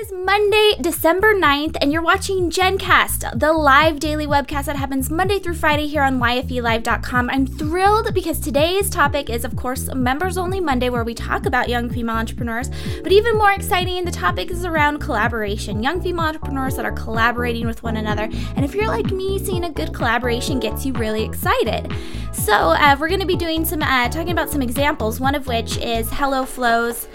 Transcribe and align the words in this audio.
is 0.00 0.12
Monday, 0.12 0.74
December 0.80 1.34
9th, 1.34 1.76
and 1.80 1.92
you're 1.92 2.02
watching 2.02 2.50
JennCast, 2.50 3.40
the 3.40 3.52
live 3.52 3.98
daily 3.98 4.28
webcast 4.28 4.66
that 4.66 4.76
happens 4.76 5.10
Monday 5.10 5.40
through 5.40 5.54
Friday 5.54 5.88
here 5.88 6.04
on 6.04 6.20
YFELive.com. 6.20 7.28
I'm 7.28 7.46
thrilled 7.46 8.14
because 8.14 8.38
today's 8.38 8.90
topic 8.90 9.28
is, 9.28 9.44
of 9.44 9.56
course, 9.56 9.92
Members 9.92 10.38
Only 10.38 10.60
Monday, 10.60 10.88
where 10.88 11.02
we 11.02 11.14
talk 11.14 11.46
about 11.46 11.68
young 11.68 11.90
female 11.90 12.14
entrepreneurs. 12.14 12.70
But 13.02 13.10
even 13.10 13.36
more 13.36 13.50
exciting, 13.50 14.04
the 14.04 14.12
topic 14.12 14.52
is 14.52 14.64
around 14.64 15.00
collaboration 15.00 15.82
young 15.82 16.00
female 16.00 16.26
entrepreneurs 16.26 16.76
that 16.76 16.84
are 16.84 16.92
collaborating 16.92 17.66
with 17.66 17.82
one 17.82 17.96
another. 17.96 18.28
And 18.54 18.64
if 18.64 18.76
you're 18.76 18.86
like 18.86 19.10
me, 19.10 19.44
seeing 19.44 19.64
a 19.64 19.70
good 19.70 19.92
collaboration 19.92 20.60
gets 20.60 20.86
you 20.86 20.92
really 20.92 21.24
excited. 21.24 21.92
So, 22.32 22.52
uh, 22.54 22.96
we're 23.00 23.08
going 23.08 23.20
to 23.20 23.26
be 23.26 23.36
doing 23.36 23.64
some, 23.64 23.82
uh, 23.82 24.08
talking 24.10 24.30
about 24.30 24.48
some 24.48 24.62
examples, 24.62 25.18
one 25.18 25.34
of 25.34 25.48
which 25.48 25.76
is 25.78 26.08
HelloFlo's 26.08 27.08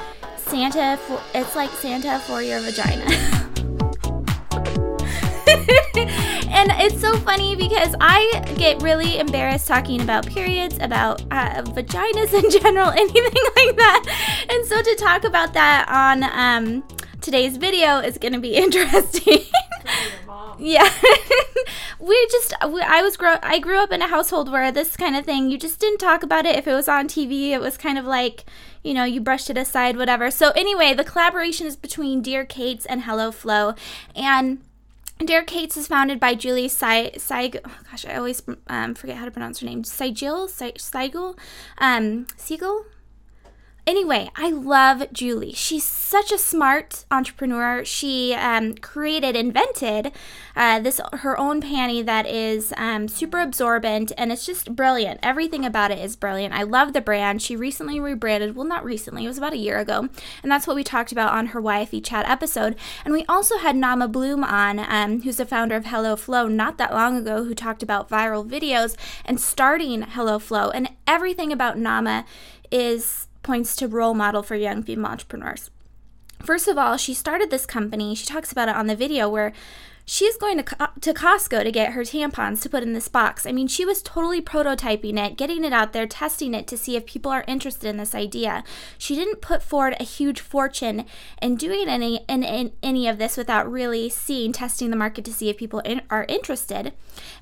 Santa 0.48 0.98
for 1.08 1.22
it's 1.34 1.56
like 1.56 1.70
Santa 1.72 2.20
for 2.20 2.42
your 2.42 2.60
vagina. 2.60 3.06
and 6.54 6.72
it's 6.82 7.00
so 7.00 7.16
funny 7.18 7.56
because 7.56 7.96
I 8.00 8.44
get 8.58 8.82
really 8.82 9.20
embarrassed 9.20 9.68
talking 9.68 10.02
about 10.02 10.26
periods, 10.28 10.78
about 10.80 11.22
uh, 11.32 11.64
vaginas 11.64 12.34
in 12.34 12.50
general, 12.52 12.90
anything 12.96 13.44
like 13.56 13.76
that. 13.78 14.46
And 14.50 14.66
so 14.66 14.82
to 14.82 14.96
talk 14.96 15.24
about 15.24 15.54
that 15.54 15.88
on 15.90 16.24
um, 16.24 16.84
today's 17.22 17.58
video 17.58 18.00
is 18.00 18.18
going 18.18 18.34
to 18.34 18.40
be 18.40 18.56
interesting. 18.56 19.40
yeah 20.60 20.90
we 22.00 22.28
just 22.32 22.54
we, 22.70 22.82
i 22.82 23.02
was 23.02 23.18
grow 23.18 23.38
i 23.42 23.60
grew 23.60 23.78
up 23.78 23.92
in 23.92 24.02
a 24.02 24.08
household 24.08 24.52
where 24.52 24.72
this 24.72 24.96
kind 24.98 25.16
of 25.16 25.26
thing 25.26 25.50
you 25.50 25.58
just 25.58 25.80
didn't 25.80 26.00
talk 26.00 26.24
about 26.24 26.46
it 26.46 26.56
if 26.56 26.68
it 26.68 26.74
was 26.74 26.88
on 26.88 27.08
tv 27.08 27.50
it 27.50 27.62
was 27.62 27.78
kind 27.78 27.98
of 27.98 28.06
like 28.06 28.46
you 28.84 28.94
know, 28.94 29.06
you 29.06 29.22
brushed 29.22 29.50
it 29.50 29.58
aside, 29.58 29.96
whatever. 29.96 30.30
So, 30.30 30.52
anyway, 30.52 30.94
the 30.94 31.04
collaboration 31.06 31.66
is 31.66 31.76
between 31.76 32.22
Dear 32.22 32.46
Kates 32.46 32.86
and 32.86 33.04
HelloFlo. 33.04 33.78
And 34.16 34.62
Dear 35.20 35.44
Kates 35.44 35.78
is 35.78 35.88
founded 35.88 36.20
by 36.20 36.36
Julie 36.36 36.68
Sygiel. 36.68 37.60
Oh 37.66 37.78
gosh, 37.90 38.06
I 38.06 38.16
always 38.16 38.44
um, 38.68 38.94
forget 38.94 39.18
how 39.18 39.26
to 39.26 39.32
pronounce 39.32 39.60
her 39.60 39.66
name. 39.66 39.84
Seigel? 39.84 40.50
Seigel? 40.50 41.38
Um, 41.78 42.28
Siegel? 42.36 42.86
Anyway, 43.86 44.30
I 44.38 44.50
love 44.50 45.12
Julie. 45.12 45.52
She's 45.52 45.84
such 45.84 46.32
a 46.32 46.38
smart 46.38 47.04
entrepreneur. 47.12 47.84
She 47.84 48.34
um, 48.34 48.76
created, 48.76 49.36
invented 49.36 50.14
uh, 50.56 50.80
this 50.80 51.02
her 51.12 51.38
own 51.38 51.62
panty 51.62 52.06
that 52.06 52.26
is 52.26 52.74
um, 52.78 53.10
super 53.10 53.42
absorbent, 53.42 54.14
and 54.18 54.32
it's 54.32 54.46
just 54.46 54.74
brilliant. 54.74 55.20
Everything 55.22 55.66
about 55.66 55.92
it 55.92 56.00
is 56.00 56.16
brilliant. 56.16 56.54
I 56.54 56.64
love 56.64 56.94
the 56.94 57.02
brand. 57.02 57.42
She 57.42 57.58
recently 57.58 58.00
rebranded. 58.00 58.56
Well, 58.56 58.66
not 58.66 58.86
recently. 58.86 59.26
It 59.26 59.28
was 59.28 59.38
about 59.38 59.52
a 59.52 59.58
year 59.58 59.80
ago, 59.80 60.08
and 60.42 60.50
that's 60.50 60.66
what 60.66 60.78
we 60.78 60.84
talked 60.86 61.12
about 61.12 61.34
on 61.34 61.48
her 61.48 61.62
YFE 61.62 62.06
chat 62.06 62.26
episode. 62.30 62.78
And 63.04 63.14
we 63.14 63.26
also 63.28 63.58
had 63.58 63.76
Naama 63.76 64.10
Bloom 64.10 64.46
on, 64.46 64.80
um, 64.80 65.24
who's 65.24 65.38
the 65.38 65.46
founder 65.46 65.76
of 65.76 65.86
HelloFlo, 65.86 66.50
not 66.50 66.78
that 66.78 66.94
long 66.94 67.18
ago, 67.18 67.44
who 67.44 67.54
talked 67.54 67.84
about 67.84 68.10
viral 68.10 68.48
videos 68.48 68.96
and 69.26 69.42
starting 69.42 70.04
HelloFlo. 70.04 70.72
And 70.74 70.90
everything 71.06 71.52
about 71.52 71.76
Naama 71.76 72.24
is 72.72 73.28
points 73.44 73.76
to 73.76 73.88
role 73.88 74.14
model 74.14 74.42
for 74.42 74.56
young 74.56 74.82
female 74.82 75.12
entrepreneurs. 75.12 75.70
First 76.42 76.68
of 76.68 76.78
all, 76.78 76.98
she 76.98 77.14
started 77.14 77.50
this 77.50 77.66
company. 77.66 78.16
She 78.16 78.26
talks 78.26 78.52
about 78.52 78.70
it 78.70 78.76
on 78.76 78.88
the 78.88 78.96
video 78.96 79.30
where 79.30 79.54
she's 80.06 80.36
going 80.36 80.62
to, 80.62 80.90
to 81.00 81.14
Costco 81.14 81.64
to 81.64 81.72
get 81.72 81.94
her 81.94 82.02
tampons 82.02 82.62
to 82.62 82.70
put 82.70 82.84
in 82.84 82.94
this 82.94 83.08
box. 83.08 83.46
I 83.46 83.52
mean, 83.52 83.68
she 83.68 83.86
was 83.86 84.02
totally 84.02 84.42
prototyping 84.42 85.18
it, 85.18 85.38
getting 85.38 85.64
it 85.64 85.72
out 85.72 85.94
there, 85.94 86.08
testing 86.08 86.54
it 86.54 86.68
to 86.68 86.78
see 86.78 86.96
if 86.96 87.06
people 87.06 87.32
are 87.32 87.46
interested 87.48 87.88
in 87.88 87.98
this 87.98 88.14
idea. 88.14 88.64
She 88.98 89.16
didn't 89.16 89.42
put 89.42 89.64
forward 89.64 89.96
a 90.00 90.04
huge 90.04 90.42
fortune 90.42 91.06
in 91.42 91.56
doing 91.56 91.88
any 91.88 92.26
in, 92.28 92.44
in 92.44 92.74
any 92.82 93.08
of 93.08 93.18
this 93.18 93.38
without 93.38 93.72
really 93.72 94.10
seeing, 94.10 94.52
testing 94.52 94.90
the 94.90 94.98
market 94.98 95.24
to 95.26 95.34
see 95.34 95.50
if 95.50 95.58
people 95.58 95.80
in, 95.80 96.02
are 96.10 96.26
interested. 96.28 96.94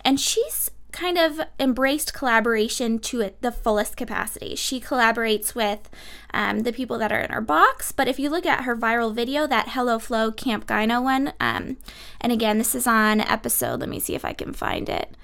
And 0.05 0.19
she's 0.19 0.69
kind 0.91 1.17
of 1.17 1.41
embraced 1.59 2.13
collaboration 2.13 2.99
to 2.99 3.31
the 3.41 3.51
fullest 3.51 3.97
capacity. 3.97 4.55
She 4.55 4.79
collaborates 4.79 5.55
with 5.55 5.89
um, 6.33 6.59
the 6.59 6.73
people 6.73 6.97
that 6.99 7.11
are 7.11 7.19
in 7.19 7.31
her 7.31 7.41
box, 7.41 7.91
but 7.91 8.07
if 8.07 8.19
you 8.19 8.29
look 8.29 8.45
at 8.45 8.63
her 8.63 8.75
viral 8.75 9.13
video, 9.13 9.47
that 9.47 9.67
HelloFlo 9.67 10.35
Camp 10.35 10.67
Gyno 10.67 11.01
one, 11.01 11.33
um, 11.39 11.77
and 12.19 12.31
again, 12.31 12.57
this 12.57 12.75
is 12.75 12.87
on 12.87 13.21
episode, 13.21 13.79
let 13.79 13.89
me 13.89 13.99
see 13.99 14.15
if 14.15 14.25
I 14.25 14.33
can 14.33 14.53
find 14.53 14.89
it. 14.89 15.15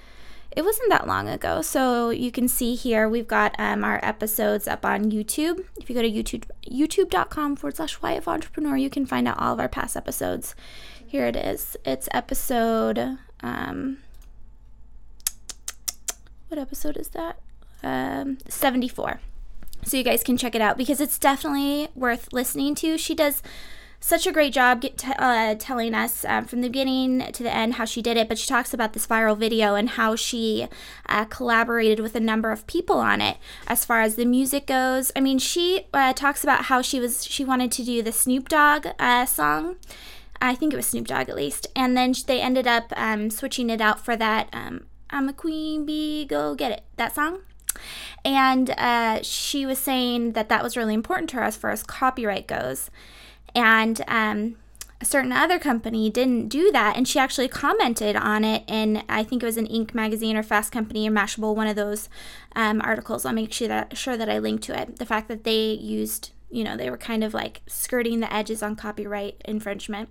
It 0.50 0.64
wasn't 0.64 0.88
that 0.90 1.06
long 1.06 1.28
ago, 1.28 1.62
so 1.62 2.10
you 2.10 2.32
can 2.32 2.48
see 2.48 2.74
here 2.74 3.08
we've 3.08 3.28
got 3.28 3.54
um, 3.58 3.84
our 3.84 4.00
episodes 4.02 4.66
up 4.66 4.84
on 4.84 5.10
YouTube. 5.10 5.64
If 5.76 5.88
you 5.88 5.94
go 5.94 6.02
to 6.02 6.10
YouTube, 6.10 6.44
youtube.com 6.68 7.56
forward 7.56 7.76
slash 7.76 7.98
YF 8.00 8.26
Entrepreneur, 8.26 8.76
you 8.76 8.90
can 8.90 9.06
find 9.06 9.28
out 9.28 9.38
all 9.38 9.52
of 9.52 9.60
our 9.60 9.68
past 9.68 9.96
episodes. 9.96 10.54
Here 11.06 11.26
it 11.26 11.36
is. 11.36 11.76
It's 11.84 12.08
episode. 12.12 13.18
Um, 13.40 13.98
what 16.48 16.58
episode 16.58 16.96
is 16.96 17.08
that? 17.08 17.38
Um, 17.82 18.38
74. 18.48 19.20
So 19.84 19.96
you 19.96 20.02
guys 20.02 20.22
can 20.22 20.36
check 20.36 20.54
it 20.54 20.60
out 20.60 20.76
because 20.76 21.00
it's 21.00 21.18
definitely 21.18 21.88
worth 21.94 22.32
listening 22.32 22.74
to. 22.76 22.98
She 22.98 23.14
does 23.14 23.42
such 24.00 24.26
a 24.26 24.32
great 24.32 24.52
job 24.52 24.82
t- 24.82 24.92
uh, 25.18 25.54
telling 25.58 25.94
us 25.94 26.24
um, 26.24 26.44
from 26.44 26.60
the 26.60 26.68
beginning 26.68 27.32
to 27.32 27.42
the 27.42 27.52
end 27.52 27.74
how 27.74 27.84
she 27.84 28.00
did 28.00 28.16
it, 28.16 28.28
but 28.28 28.38
she 28.38 28.46
talks 28.46 28.72
about 28.72 28.92
this 28.92 29.06
viral 29.06 29.36
video 29.36 29.74
and 29.74 29.90
how 29.90 30.14
she 30.14 30.68
uh, 31.06 31.24
collaborated 31.24 32.00
with 32.00 32.14
a 32.14 32.20
number 32.20 32.50
of 32.52 32.66
people 32.66 32.98
on 32.98 33.20
it 33.20 33.38
as 33.66 33.84
far 33.84 34.02
as 34.02 34.14
the 34.14 34.24
music 34.24 34.66
goes. 34.66 35.10
I 35.16 35.20
mean, 35.20 35.38
she 35.38 35.86
uh, 35.92 36.12
talks 36.12 36.44
about 36.44 36.66
how 36.66 36.82
she 36.82 37.00
was 37.00 37.24
she 37.24 37.44
wanted 37.44 37.72
to 37.72 37.84
do 37.84 38.02
the 38.02 38.12
Snoop 38.12 38.48
Dogg 38.48 38.86
uh, 38.98 39.26
song. 39.26 39.76
I 40.40 40.54
think 40.54 40.72
it 40.72 40.76
was 40.76 40.86
Snoop 40.86 41.08
Dogg 41.08 41.28
at 41.28 41.34
least, 41.34 41.66
and 41.74 41.96
then 41.96 42.14
they 42.26 42.40
ended 42.40 42.68
up 42.68 42.92
um, 42.96 43.30
switching 43.30 43.70
it 43.70 43.80
out 43.80 44.04
for 44.04 44.16
that 44.16 44.48
um, 44.52 44.86
I'm 45.10 45.28
a 45.28 45.32
queen 45.32 45.86
bee, 45.86 46.24
go 46.24 46.54
get 46.54 46.72
it. 46.72 46.84
That 46.96 47.14
song. 47.14 47.40
And 48.24 48.70
uh, 48.70 49.22
she 49.22 49.64
was 49.64 49.78
saying 49.78 50.32
that 50.32 50.48
that 50.48 50.62
was 50.62 50.76
really 50.76 50.94
important 50.94 51.30
to 51.30 51.36
her 51.36 51.42
as 51.42 51.56
far 51.56 51.70
as 51.70 51.82
copyright 51.82 52.46
goes. 52.46 52.90
And 53.54 54.02
um, 54.08 54.56
a 55.00 55.04
certain 55.04 55.32
other 55.32 55.58
company 55.58 56.10
didn't 56.10 56.48
do 56.48 56.72
that. 56.72 56.96
And 56.96 57.06
she 57.06 57.18
actually 57.18 57.48
commented 57.48 58.16
on 58.16 58.44
it 58.44 58.64
in, 58.66 59.02
I 59.08 59.22
think 59.22 59.42
it 59.42 59.46
was 59.46 59.56
an 59.56 59.68
Inc. 59.68 59.94
magazine 59.94 60.36
or 60.36 60.42
Fast 60.42 60.72
Company 60.72 61.08
or 61.08 61.12
Mashable, 61.12 61.54
one 61.54 61.68
of 61.68 61.76
those 61.76 62.08
um, 62.56 62.80
articles. 62.82 63.24
I'll 63.24 63.32
make 63.32 63.52
sure 63.52 63.68
that, 63.68 63.96
sure 63.96 64.16
that 64.16 64.28
I 64.28 64.38
link 64.38 64.60
to 64.62 64.78
it. 64.78 64.98
The 64.98 65.06
fact 65.06 65.28
that 65.28 65.44
they 65.44 65.72
used, 65.72 66.32
you 66.50 66.64
know, 66.64 66.76
they 66.76 66.90
were 66.90 66.98
kind 66.98 67.22
of 67.22 67.32
like 67.32 67.62
skirting 67.66 68.20
the 68.20 68.32
edges 68.32 68.62
on 68.62 68.76
copyright 68.76 69.40
infringement. 69.44 70.10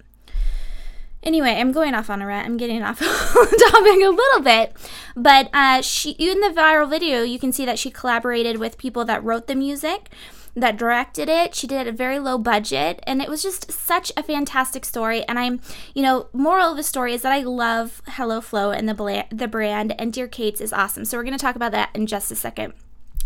Anyway, 1.27 1.51
I'm 1.51 1.73
going 1.73 1.93
off 1.93 2.09
on 2.09 2.21
a 2.21 2.25
rant. 2.25 2.47
I'm 2.47 2.55
getting 2.55 2.81
off 2.81 2.99
topic 2.99 4.01
a 4.01 4.09
little 4.09 4.41
bit, 4.41 4.73
but 5.13 5.49
uh, 5.51 5.81
she 5.81 6.11
in 6.11 6.39
the 6.39 6.53
viral 6.57 6.89
video, 6.89 7.21
you 7.21 7.37
can 7.37 7.51
see 7.51 7.65
that 7.65 7.77
she 7.77 7.91
collaborated 7.91 8.59
with 8.59 8.77
people 8.77 9.03
that 9.03 9.21
wrote 9.25 9.47
the 9.47 9.53
music, 9.53 10.09
that 10.55 10.77
directed 10.77 11.27
it. 11.27 11.53
She 11.53 11.67
did 11.67 11.75
it 11.75 11.79
at 11.81 11.87
a 11.87 11.91
very 11.91 12.17
low 12.17 12.37
budget, 12.37 13.01
and 13.05 13.21
it 13.21 13.27
was 13.27 13.43
just 13.43 13.69
such 13.69 14.09
a 14.15 14.23
fantastic 14.23 14.85
story. 14.85 15.25
And 15.27 15.37
I'm, 15.37 15.59
you 15.93 16.01
know, 16.01 16.27
moral 16.31 16.71
of 16.71 16.77
the 16.77 16.83
story 16.83 17.13
is 17.13 17.23
that 17.23 17.33
I 17.33 17.41
love 17.41 18.01
HelloFlo 18.07 18.73
and 18.73 18.87
the 18.87 18.93
bla- 18.93 19.27
the 19.29 19.49
brand, 19.49 19.99
and 19.99 20.13
Dear 20.13 20.29
Kates 20.29 20.61
is 20.61 20.71
awesome. 20.71 21.03
So 21.03 21.17
we're 21.17 21.25
gonna 21.25 21.37
talk 21.37 21.57
about 21.57 21.73
that 21.73 21.89
in 21.93 22.07
just 22.07 22.31
a 22.31 22.35
second. 22.35 22.71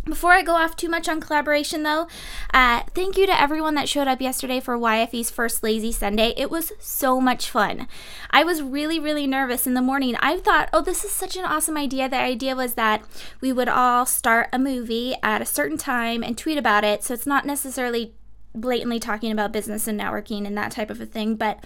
Before 0.06 0.32
I 0.32 0.42
go 0.42 0.56
off 0.56 0.76
too 0.76 0.90
much 0.90 1.08
on 1.08 1.22
collaboration, 1.22 1.84
though, 1.84 2.08
uh, 2.54 2.82
thank 2.96 3.18
you 3.18 3.28
to 3.28 3.40
everyone 3.40 3.76
that 3.76 3.88
showed 3.88 4.08
up 4.08 4.20
yesterday 4.20 4.60
for 4.60 4.76
YFE's 4.76 5.30
first 5.30 5.62
Lazy 5.62 5.92
Sunday. 5.92 6.34
It 6.36 6.50
was 6.50 6.72
so 6.80 7.22
much 7.22 7.52
fun. 7.52 7.88
I 8.32 8.44
was 8.44 8.64
really, 8.64 9.00
really 9.00 9.28
nervous 9.28 9.68
in 9.68 9.76
the 9.76 9.82
morning. 9.82 10.16
I 10.20 10.40
thought, 10.40 10.70
oh, 10.74 10.82
this 10.82 11.06
is 11.06 11.12
such 11.12 11.38
an 11.38 11.46
awesome 11.46 11.78
idea. 11.78 12.10
The 12.10 12.16
idea 12.16 12.56
was 12.56 12.74
that 12.74 13.04
we 13.42 13.54
would 13.54 13.70
all 13.70 14.08
start 14.08 14.50
a 14.52 14.58
movie 14.58 15.14
at 15.22 15.42
a 15.42 15.46
certain 15.46 15.78
time 15.78 16.24
and 16.24 16.36
tweet 16.36 16.58
about 16.58 16.84
it. 16.84 17.04
So 17.04 17.14
it's 17.14 17.28
not 17.28 17.46
necessarily 17.46 18.16
blatantly 18.56 19.00
talking 19.00 19.32
about 19.32 19.54
business 19.54 19.88
and 19.88 20.00
networking 20.00 20.48
and 20.48 20.58
that 20.58 20.72
type 20.72 20.90
of 20.90 21.00
a 21.00 21.06
thing, 21.06 21.36
but 21.36 21.64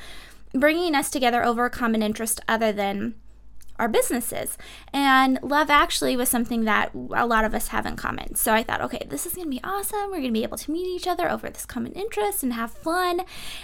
bringing 0.54 0.94
us 0.94 1.10
together 1.10 1.44
over 1.44 1.64
a 1.64 1.70
common 1.70 2.04
interest 2.04 2.42
other 2.50 2.74
than 2.74 3.16
our 3.80 3.88
businesses. 3.88 4.58
And 4.94 5.40
love 5.42 5.70
actually 5.70 6.16
was 6.16 6.30
something 6.30 6.66
that 6.66 6.92
a 6.94 7.26
lot 7.26 7.46
of 7.46 7.54
us 7.54 7.70
have 7.70 7.86
in 7.86 7.96
common. 7.96 8.36
So 8.36 8.54
I 8.54 8.64
thought, 8.64 8.82
okay, 8.82 9.06
this 9.10 9.26
is 9.26 9.34
going 9.34 9.46
to 9.46 9.52
be 9.52 9.64
awesome. 9.64 10.10
We're 10.10 10.18
going 10.18 10.26
to 10.26 10.32
be 10.32 10.44
able 10.44 10.58
to 10.58 10.72
meet 10.72 10.88
each 10.88 11.08
other 11.08 11.30
over 11.30 11.50
this 11.50 11.66
common 11.66 11.92
interest 11.94 12.44
and 12.44 12.54
have 12.54 12.72
fun. 12.72 13.22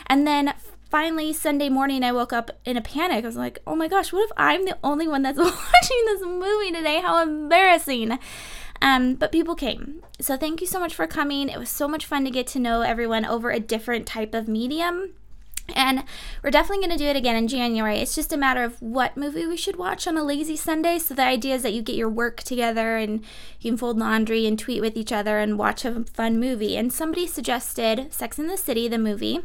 And 0.08 0.28
then 0.28 0.54
finally, 0.90 1.34
Sunday 1.34 1.70
morning, 1.70 2.04
I 2.04 2.12
woke 2.12 2.34
up 2.34 2.52
in 2.66 2.78
a 2.78 2.82
panic. 2.82 3.24
I 3.24 3.28
was 3.28 3.38
like, 3.38 3.60
oh 3.66 3.76
my 3.76 3.88
gosh, 3.88 4.12
what 4.12 4.26
if 4.26 4.32
I'm 4.38 4.66
the 4.66 4.78
only 4.84 5.08
one 5.08 5.22
that's 5.22 5.38
watching 5.40 6.06
this 6.06 6.22
movie 6.22 6.72
today? 6.72 7.02
How 7.02 7.22
embarrassing. 7.22 8.20
Um, 8.82 9.16
but 9.16 9.32
people 9.32 9.56
came. 9.56 10.02
So 10.20 10.38
thank 10.38 10.60
you 10.60 10.68
so 10.68 10.80
much 10.80 10.96
for 10.96 11.06
coming. 11.08 11.50
It 11.50 11.60
was 11.60 11.70
so 11.70 11.88
much 11.88 12.06
fun 12.06 12.26
to 12.26 12.32
get 12.32 12.48
to 12.48 12.60
know 12.60 12.82
everyone 12.82 13.26
over 13.26 13.52
a 13.52 13.60
different 13.60 14.08
type 14.08 14.34
of 14.34 14.48
medium 14.48 15.14
And 15.74 16.04
we're 16.44 16.52
definitely 16.52 16.86
going 16.86 16.98
to 16.98 17.04
do 17.04 17.10
it 17.10 17.16
again 17.16 17.36
in 17.36 17.48
January. 17.48 18.00
It's 18.00 18.16
just 18.16 18.34
a 18.34 18.38
matter 18.38 18.64
of 18.64 18.82
what 18.82 19.16
movie 19.16 19.46
we 19.46 19.58
should 19.58 19.78
watch 19.78 20.08
on 20.08 20.18
a 20.18 20.24
lazy 20.24 20.56
Sunday. 20.56 21.00
So 21.00 21.14
the 21.14 21.24
idea 21.24 21.56
is 21.56 21.64
that 21.64 21.74
you 21.74 21.82
get 21.82 21.96
your 21.96 22.10
work 22.10 22.44
together 22.44 22.98
and 22.98 23.22
you 23.60 23.72
can 23.72 23.78
fold 23.78 23.98
laundry 23.98 24.46
and 24.46 24.60
tweet 24.60 24.82
with 24.82 24.98
each 24.98 25.12
other 25.12 25.40
and 25.40 25.58
watch 25.58 25.86
a 25.86 26.04
fun 26.14 26.40
movie. 26.40 26.76
And 26.76 26.92
somebody 26.92 27.28
suggested 27.28 28.14
Sex 28.14 28.38
in 28.38 28.48
the 28.48 28.58
City, 28.58 28.88
the 28.88 28.98
movie. 28.98 29.40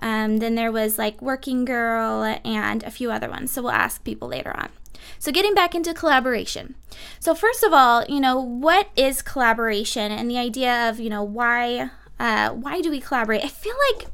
Um, 0.00 0.38
then 0.38 0.54
there 0.54 0.72
was 0.72 0.96
like 0.96 1.20
Working 1.20 1.64
Girl 1.64 2.22
and 2.44 2.82
a 2.84 2.90
few 2.90 3.10
other 3.10 3.28
ones. 3.28 3.52
So 3.52 3.62
we'll 3.62 3.72
ask 3.72 4.02
people 4.04 4.28
later 4.28 4.56
on. 4.56 4.70
So, 5.18 5.32
getting 5.32 5.54
back 5.54 5.74
into 5.74 5.94
collaboration. 5.94 6.74
So, 7.18 7.34
first 7.34 7.62
of 7.62 7.72
all, 7.72 8.04
you 8.08 8.20
know, 8.20 8.38
what 8.38 8.90
is 8.94 9.22
collaboration 9.22 10.12
and 10.12 10.30
the 10.30 10.38
idea 10.38 10.88
of, 10.88 11.00
you 11.00 11.08
know, 11.08 11.22
why 11.22 11.90
uh, 12.20 12.50
why 12.50 12.80
do 12.80 12.90
we 12.90 13.00
collaborate? 13.00 13.44
I 13.44 13.48
feel 13.48 13.74
like 13.90 14.08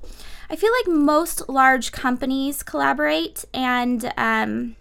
I 0.51 0.57
feel 0.57 0.71
like 0.73 0.97
most 0.97 1.49
large 1.49 1.93
companies 1.93 2.63
collaborate, 2.63 3.45
and 3.55 4.13
um, 4.17 4.77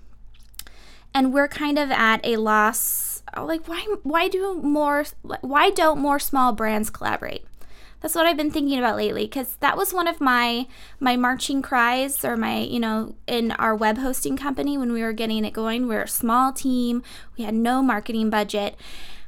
and 1.13 1.33
we're 1.33 1.47
kind 1.47 1.79
of 1.79 1.91
at 1.91 2.25
a 2.25 2.37
loss. 2.37 3.23
Like, 3.37 3.67
why 3.67 3.85
why 4.03 4.27
do 4.27 4.59
more 4.61 5.05
why 5.41 5.69
don't 5.69 5.99
more 5.99 6.19
small 6.19 6.53
brands 6.53 6.89
collaborate? 6.89 7.45
That's 8.03 8.15
what 8.15 8.25
I've 8.25 8.35
been 8.35 8.51
thinking 8.51 8.77
about 8.77 8.97
lately 8.97 9.23
because 9.23 9.55
that 9.61 9.77
was 9.77 9.93
one 9.93 10.09
of 10.09 10.19
my 10.19 10.67
my 10.99 11.15
marching 11.15 11.61
cries 11.61 12.25
or 12.25 12.35
my 12.35 12.59
you 12.59 12.79
know 12.79 13.15
in 13.27 13.51
our 13.51 13.73
web 13.73 13.97
hosting 13.97 14.35
company 14.35 14.77
when 14.77 14.91
we 14.91 15.01
were 15.01 15.13
getting 15.13 15.45
it 15.45 15.53
going. 15.53 15.83
We 15.83 15.95
we're 15.95 16.01
a 16.01 16.07
small 16.07 16.51
team. 16.51 17.01
We 17.37 17.45
had 17.45 17.53
no 17.53 17.81
marketing 17.81 18.29
budget 18.29 18.75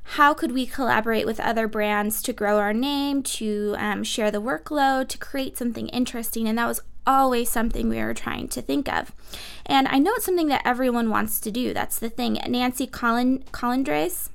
how 0.10 0.34
could 0.34 0.52
we 0.52 0.66
collaborate 0.66 1.26
with 1.26 1.40
other 1.40 1.68
brands 1.68 2.22
to 2.24 2.34
grow 2.34 2.60
our 2.60 2.74
name, 2.74 3.24
to 3.24 3.76
um, 3.78 4.04
share 4.04 4.32
the 4.32 4.42
workload, 4.42 5.08
to 5.10 5.18
create 5.18 5.58
something 5.58 5.88
interesting? 5.90 6.48
And 6.48 6.58
that 6.58 6.68
was 6.68 6.82
always 7.08 7.50
something 7.50 7.90
we 7.90 8.02
were 8.02 8.14
trying 8.14 8.48
to 8.50 8.62
think 8.62 8.88
of. 8.92 9.12
And 9.66 9.88
I 9.88 9.98
know 10.00 10.12
it's 10.16 10.26
something 10.26 10.48
that 10.48 10.62
everyone 10.64 11.10
wants 11.10 11.40
to 11.42 11.52
do. 11.52 11.74
That's 11.74 12.00
the 12.00 12.10
thing. 12.10 12.40
Nancy 12.48 12.88
Collin- 12.88 13.44
Colindres, 13.52 14.30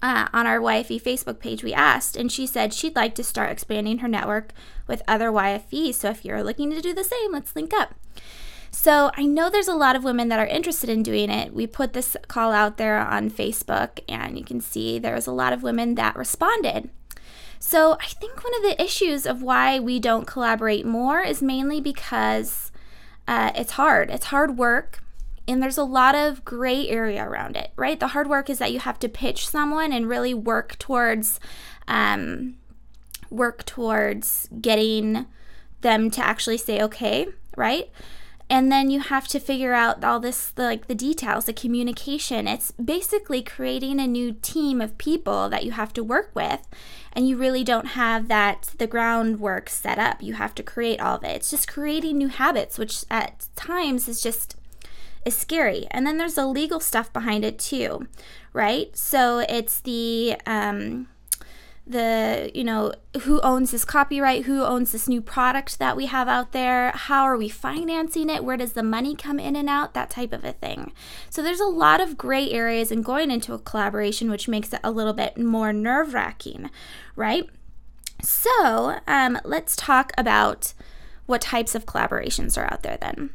uh, 0.00 0.28
on 0.32 0.46
our 0.46 0.60
YFE 0.60 1.02
Facebook 1.02 1.40
page, 1.40 1.62
we 1.62 1.74
asked, 1.74 2.16
and 2.16 2.30
she 2.30 2.46
said 2.46 2.72
she'd 2.72 2.96
like 2.96 3.14
to 3.16 3.24
start 3.24 3.50
expanding 3.50 3.98
her 3.98 4.08
network 4.08 4.52
with 4.86 5.02
other 5.06 5.30
YFEs. 5.30 5.94
So 5.94 6.10
if 6.10 6.24
you're 6.24 6.42
looking 6.42 6.70
to 6.70 6.80
do 6.80 6.94
the 6.94 7.04
same, 7.04 7.32
let's 7.32 7.54
link 7.54 7.72
up. 7.74 7.94
So 8.74 9.12
I 9.16 9.24
know 9.24 9.48
there's 9.48 9.68
a 9.68 9.74
lot 9.74 9.94
of 9.94 10.02
women 10.02 10.28
that 10.28 10.40
are 10.40 10.46
interested 10.46 10.90
in 10.90 11.04
doing 11.04 11.30
it. 11.30 11.54
We 11.54 11.64
put 11.64 11.92
this 11.92 12.16
call 12.26 12.52
out 12.52 12.76
there 12.76 12.98
on 12.98 13.30
Facebook, 13.30 14.00
and 14.08 14.36
you 14.36 14.44
can 14.44 14.60
see 14.60 14.98
there's 14.98 15.28
a 15.28 15.32
lot 15.32 15.52
of 15.52 15.62
women 15.62 15.94
that 15.94 16.16
responded. 16.16 16.90
So 17.60 17.96
I 18.00 18.06
think 18.06 18.42
one 18.42 18.52
of 18.56 18.62
the 18.62 18.82
issues 18.82 19.26
of 19.26 19.42
why 19.42 19.78
we 19.78 20.00
don't 20.00 20.26
collaborate 20.26 20.84
more 20.84 21.20
is 21.20 21.40
mainly 21.40 21.80
because 21.80 22.72
uh, 23.28 23.52
it's 23.54 23.72
hard. 23.72 24.10
It's 24.10 24.26
hard 24.26 24.58
work. 24.58 24.98
And 25.46 25.62
there's 25.62 25.78
a 25.78 25.84
lot 25.84 26.16
of 26.16 26.44
gray 26.44 26.88
area 26.88 27.24
around 27.24 27.56
it, 27.56 27.70
right? 27.76 28.00
The 28.00 28.08
hard 28.08 28.28
work 28.28 28.50
is 28.50 28.58
that 28.58 28.72
you 28.72 28.80
have 28.80 28.98
to 28.98 29.08
pitch 29.08 29.48
someone 29.48 29.92
and 29.92 30.08
really 30.08 30.34
work 30.34 30.78
towards, 30.80 31.38
um, 31.86 32.56
work 33.30 33.64
towards 33.66 34.48
getting 34.60 35.26
them 35.82 36.10
to 36.10 36.26
actually 36.26 36.58
say 36.58 36.82
okay, 36.82 37.28
right? 37.56 37.88
And 38.54 38.70
then 38.70 38.88
you 38.88 39.00
have 39.00 39.26
to 39.26 39.40
figure 39.40 39.74
out 39.74 40.04
all 40.04 40.20
this 40.20 40.52
like 40.56 40.86
the 40.86 40.94
details 40.94 41.46
the 41.46 41.52
communication. 41.52 42.46
It's 42.46 42.70
basically 42.70 43.42
creating 43.42 43.98
a 43.98 44.06
new 44.06 44.30
team 44.30 44.80
of 44.80 44.96
people 44.96 45.48
that 45.48 45.64
you 45.64 45.72
have 45.72 45.92
to 45.94 46.04
work 46.04 46.30
with 46.36 46.60
and 47.12 47.28
you 47.28 47.36
really 47.36 47.64
don't 47.64 47.88
have 47.88 48.28
that 48.28 48.72
the 48.78 48.86
groundwork 48.86 49.68
set 49.68 49.98
up. 49.98 50.22
You 50.22 50.34
have 50.34 50.54
to 50.54 50.62
create 50.62 51.00
all 51.00 51.16
of 51.16 51.24
it. 51.24 51.34
It's 51.34 51.50
just 51.50 51.66
creating 51.66 52.16
new 52.16 52.28
habits 52.28 52.78
which 52.78 53.04
at 53.10 53.48
times 53.56 54.06
is 54.06 54.22
just 54.22 54.56
is 55.24 55.36
scary. 55.36 55.88
And 55.90 56.06
then 56.06 56.18
there's 56.18 56.34
the 56.34 56.46
legal 56.46 56.78
stuff 56.78 57.12
behind 57.12 57.44
it 57.44 57.58
too 57.58 58.06
right? 58.52 58.96
So 58.96 59.40
it's 59.40 59.80
the 59.80 60.36
um 60.46 61.08
the 61.86 62.50
you 62.54 62.64
know 62.64 62.92
who 63.22 63.40
owns 63.42 63.70
this 63.70 63.84
copyright 63.84 64.44
who 64.44 64.62
owns 64.62 64.92
this 64.92 65.06
new 65.06 65.20
product 65.20 65.78
that 65.78 65.96
we 65.96 66.06
have 66.06 66.28
out 66.28 66.52
there 66.52 66.90
how 66.92 67.24
are 67.24 67.36
we 67.36 67.48
financing 67.48 68.30
it 68.30 68.42
where 68.42 68.56
does 68.56 68.72
the 68.72 68.82
money 68.82 69.14
come 69.14 69.38
in 69.38 69.54
and 69.54 69.68
out 69.68 69.92
that 69.92 70.08
type 70.08 70.32
of 70.32 70.44
a 70.44 70.52
thing. 70.52 70.92
So 71.28 71.42
there's 71.42 71.60
a 71.60 71.66
lot 71.66 72.00
of 72.00 72.16
gray 72.16 72.50
areas 72.50 72.90
in 72.90 73.02
going 73.02 73.30
into 73.30 73.52
a 73.52 73.58
collaboration 73.58 74.30
which 74.30 74.48
makes 74.48 74.72
it 74.72 74.80
a 74.82 74.90
little 74.90 75.12
bit 75.12 75.36
more 75.36 75.72
nerve-wracking 75.72 76.70
right? 77.16 77.48
So 78.22 78.98
um, 79.06 79.38
let's 79.44 79.76
talk 79.76 80.12
about 80.16 80.72
what 81.26 81.42
types 81.42 81.74
of 81.74 81.84
collaborations 81.84 82.56
are 82.56 82.72
out 82.72 82.82
there 82.82 82.96
then 82.98 83.30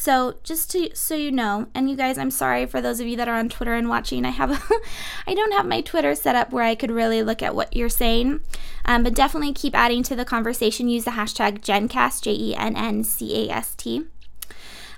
so 0.00 0.36
just 0.42 0.70
to 0.70 0.88
so 0.94 1.14
you 1.14 1.30
know, 1.30 1.66
and 1.74 1.90
you 1.90 1.94
guys, 1.94 2.16
I'm 2.16 2.30
sorry 2.30 2.64
for 2.64 2.80
those 2.80 3.00
of 3.00 3.06
you 3.06 3.18
that 3.18 3.28
are 3.28 3.38
on 3.38 3.50
Twitter 3.50 3.74
and 3.74 3.86
watching. 3.86 4.24
I 4.24 4.30
have, 4.30 4.50
a, 4.50 4.58
I 5.26 5.34
don't 5.34 5.52
have 5.52 5.66
my 5.66 5.82
Twitter 5.82 6.14
set 6.14 6.34
up 6.34 6.52
where 6.52 6.64
I 6.64 6.74
could 6.74 6.90
really 6.90 7.22
look 7.22 7.42
at 7.42 7.54
what 7.54 7.76
you're 7.76 7.90
saying, 7.90 8.40
um, 8.86 9.02
but 9.02 9.14
definitely 9.14 9.52
keep 9.52 9.76
adding 9.76 10.02
to 10.04 10.16
the 10.16 10.24
conversation. 10.24 10.88
Use 10.88 11.04
the 11.04 11.10
hashtag 11.10 11.58
JennCast, 11.60 12.22
J 12.22 12.32
E 12.32 12.56
N 12.56 12.78
N 12.78 13.04
C 13.04 13.46
A 13.50 13.52
S 13.52 13.74
T. 13.74 14.06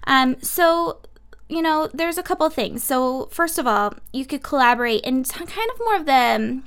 Um, 0.06 0.36
so 0.40 1.00
you 1.48 1.62
know, 1.62 1.90
there's 1.92 2.16
a 2.16 2.22
couple 2.22 2.48
things. 2.48 2.84
So 2.84 3.26
first 3.32 3.58
of 3.58 3.66
all, 3.66 3.94
you 4.12 4.24
could 4.24 4.44
collaborate 4.44 5.00
in 5.02 5.24
kind 5.24 5.70
of 5.74 5.80
more 5.80 5.96
of 5.96 6.06
the 6.06 6.62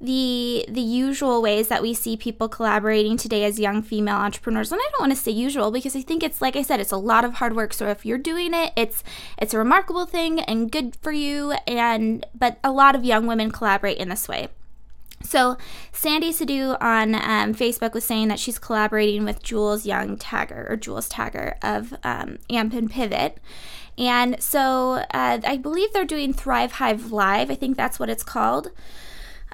the 0.00 0.64
the 0.68 0.80
usual 0.80 1.42
ways 1.42 1.68
that 1.68 1.82
we 1.82 1.92
see 1.92 2.16
people 2.16 2.48
collaborating 2.48 3.18
today 3.18 3.44
as 3.44 3.60
young 3.60 3.82
female 3.82 4.16
entrepreneurs 4.16 4.72
and 4.72 4.80
I 4.80 4.88
don't 4.92 5.00
want 5.00 5.12
to 5.12 5.22
say 5.22 5.30
usual 5.30 5.70
because 5.70 5.94
I 5.94 6.00
think 6.00 6.22
it's 6.22 6.40
like 6.40 6.56
I 6.56 6.62
said 6.62 6.80
it's 6.80 6.92
a 6.92 6.96
lot 6.96 7.24
of 7.24 7.34
hard 7.34 7.54
work 7.54 7.74
so 7.74 7.88
if 7.88 8.06
you're 8.06 8.16
doing 8.16 8.54
it 8.54 8.72
it's 8.76 9.04
it's 9.36 9.52
a 9.52 9.58
remarkable 9.58 10.06
thing 10.06 10.40
and 10.40 10.72
good 10.72 10.96
for 11.02 11.12
you 11.12 11.52
and 11.66 12.24
but 12.34 12.58
a 12.64 12.72
lot 12.72 12.94
of 12.94 13.04
young 13.04 13.26
women 13.26 13.50
collaborate 13.50 13.98
in 13.98 14.08
this 14.08 14.26
way 14.26 14.48
so 15.22 15.58
Sandy 15.92 16.32
Sadu 16.32 16.76
on 16.80 17.14
um, 17.14 17.54
Facebook 17.54 17.92
was 17.92 18.04
saying 18.04 18.28
that 18.28 18.38
she's 18.38 18.58
collaborating 18.58 19.24
with 19.24 19.42
Jules 19.42 19.84
Young 19.84 20.16
Tagger 20.16 20.70
or 20.70 20.76
Jules 20.76 21.10
Tagger 21.10 21.56
of 21.62 21.94
um, 22.02 22.38
Amp 22.48 22.72
and 22.72 22.90
Pivot. 22.90 23.36
And 23.98 24.42
so 24.42 25.04
uh, 25.12 25.40
I 25.44 25.58
believe 25.58 25.92
they're 25.92 26.06
doing 26.06 26.32
Thrive 26.32 26.72
Hive 26.72 27.12
Live. 27.12 27.50
I 27.50 27.54
think 27.54 27.76
that's 27.76 27.98
what 27.98 28.08
it's 28.08 28.22
called. 28.22 28.70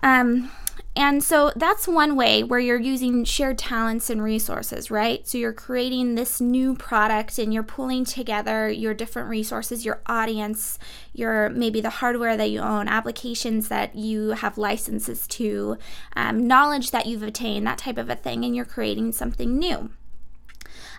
Um, 0.02 0.50
and 0.96 1.22
so 1.22 1.52
that's 1.54 1.86
one 1.86 2.16
way 2.16 2.42
where 2.42 2.58
you're 2.58 2.80
using 2.80 3.22
shared 3.24 3.58
talents 3.58 4.08
and 4.08 4.22
resources, 4.22 4.90
right? 4.90 5.28
So 5.28 5.36
you're 5.36 5.52
creating 5.52 6.14
this 6.14 6.40
new 6.40 6.74
product 6.74 7.38
and 7.38 7.52
you're 7.52 7.62
pulling 7.62 8.06
together 8.06 8.70
your 8.70 8.94
different 8.94 9.28
resources, 9.28 9.84
your 9.84 10.00
audience, 10.06 10.78
your 11.12 11.50
maybe 11.50 11.82
the 11.82 11.90
hardware 11.90 12.34
that 12.38 12.50
you 12.50 12.60
own, 12.60 12.88
applications 12.88 13.68
that 13.68 13.94
you 13.94 14.30
have 14.30 14.56
licenses 14.56 15.26
to, 15.28 15.76
um, 16.16 16.46
knowledge 16.46 16.92
that 16.92 17.04
you've 17.04 17.22
attained, 17.22 17.66
that 17.66 17.78
type 17.78 17.98
of 17.98 18.08
a 18.08 18.16
thing, 18.16 18.42
and 18.42 18.56
you're 18.56 18.64
creating 18.64 19.12
something 19.12 19.58
new. 19.58 19.90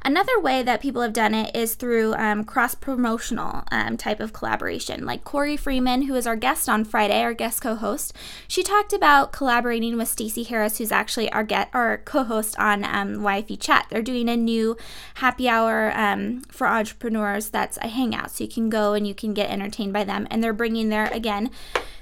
Another 0.04 0.40
way 0.40 0.64
that 0.64 0.82
people 0.82 1.02
have 1.02 1.14
done 1.14 1.34
it 1.34 1.56
is 1.56 1.76
through 1.76 2.14
um, 2.16 2.44
cross 2.44 2.76
promotional 2.76 3.64
um, 3.72 3.98
type 3.98 4.20
of 4.20 4.34
collaboration. 4.34 5.06
Like 5.06 5.24
Corey 5.24 5.58
Freeman, 5.58 6.04
who 6.04 6.16
is 6.16 6.28
our 6.28 6.36
guest 6.36 6.70
on 6.70 6.86
Friday, 6.86 7.22
our 7.22 7.34
guest 7.34 7.62
co 7.62 7.76
host, 7.76 8.14
she 8.48 8.64
talked 8.64 8.94
about 8.94 9.32
collaborating 9.32 9.98
with 9.98 10.08
Stacey 10.08 10.44
Harris, 10.44 10.78
who's 10.78 10.92
actually 10.92 11.32
our 11.32 11.44
get 11.44 11.70
our 11.74 11.98
co 12.00 12.24
host 12.24 12.58
on 12.60 12.84
um, 12.84 13.18
YFE 13.18 13.60
Chat. 13.60 13.88
They're 13.90 14.02
doing 14.02 14.30
a 14.30 14.38
new 14.38 14.78
happy 15.16 15.50
hour 15.50 15.92
um, 15.96 16.42
for 16.50 16.68
entrepreneurs 16.68 17.50
that's 17.50 17.78
a 17.78 17.88
hangout. 17.88 18.32
So 18.32 18.44
you 18.44 18.50
can 18.50 18.70
go 18.70 18.94
and 18.94 19.08
you 19.08 19.16
can 19.16 19.34
get 19.34 19.50
entertained 19.50 19.94
by 19.94 20.04
them. 20.04 20.28
And 20.30 20.44
they're 20.44 20.54
bringing 20.54 20.90
their, 20.90 21.08
again, 21.08 21.50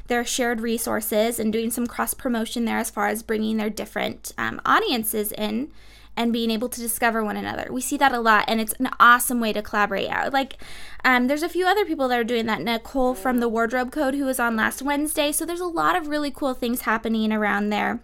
their 0.08 0.26
shared 0.26 0.62
resources 0.62 1.40
and 1.40 1.52
doing 1.52 1.72
some 1.72 1.88
cross 1.88 2.14
promotion 2.14 2.66
there 2.66 2.78
as 2.78 2.90
far 2.90 3.08
as 3.08 3.24
bringing 3.24 3.58
their 3.58 3.70
different 3.70 4.34
um, 4.38 4.62
audiences 4.66 5.32
in 5.32 5.72
and 6.18 6.32
being 6.32 6.52
able 6.52 6.70
to 6.70 6.80
discover 6.80 7.24
one 7.24 7.38
another. 7.38 7.68
We 7.72 7.82
see 7.82 7.98
that 7.98 8.14
a 8.14 8.20
lot, 8.20 8.46
and 8.48 8.62
it's 8.62 8.74
an 8.74 8.90
awesome 9.00 9.40
way 9.40 9.54
to 9.54 9.62
collaborate 9.62 10.10
out. 10.10 10.34
Like, 10.34 10.58
um, 11.04 11.28
there's 11.28 11.44
a 11.44 11.50
few 11.50 11.66
other 11.66 11.86
people 11.86 12.08
that 12.08 12.20
are 12.20 12.24
doing 12.24 12.46
that. 12.46 12.62
Nicole 12.62 13.14
from 13.14 13.40
the 13.40 13.50
Wardrobe 13.50 13.92
Code, 13.92 14.16
who 14.16 14.26
was 14.26 14.40
on 14.40 14.56
last 14.56 14.82
Wednesday. 14.82 15.32
So 15.32 15.46
there's 15.46 15.60
a 15.60 15.66
lot 15.66 15.96
of 15.96 16.08
really 16.08 16.32
cool 16.32 16.54
things 16.54 16.82
happening 16.82 17.32
around 17.32 17.70
there. 17.70 18.02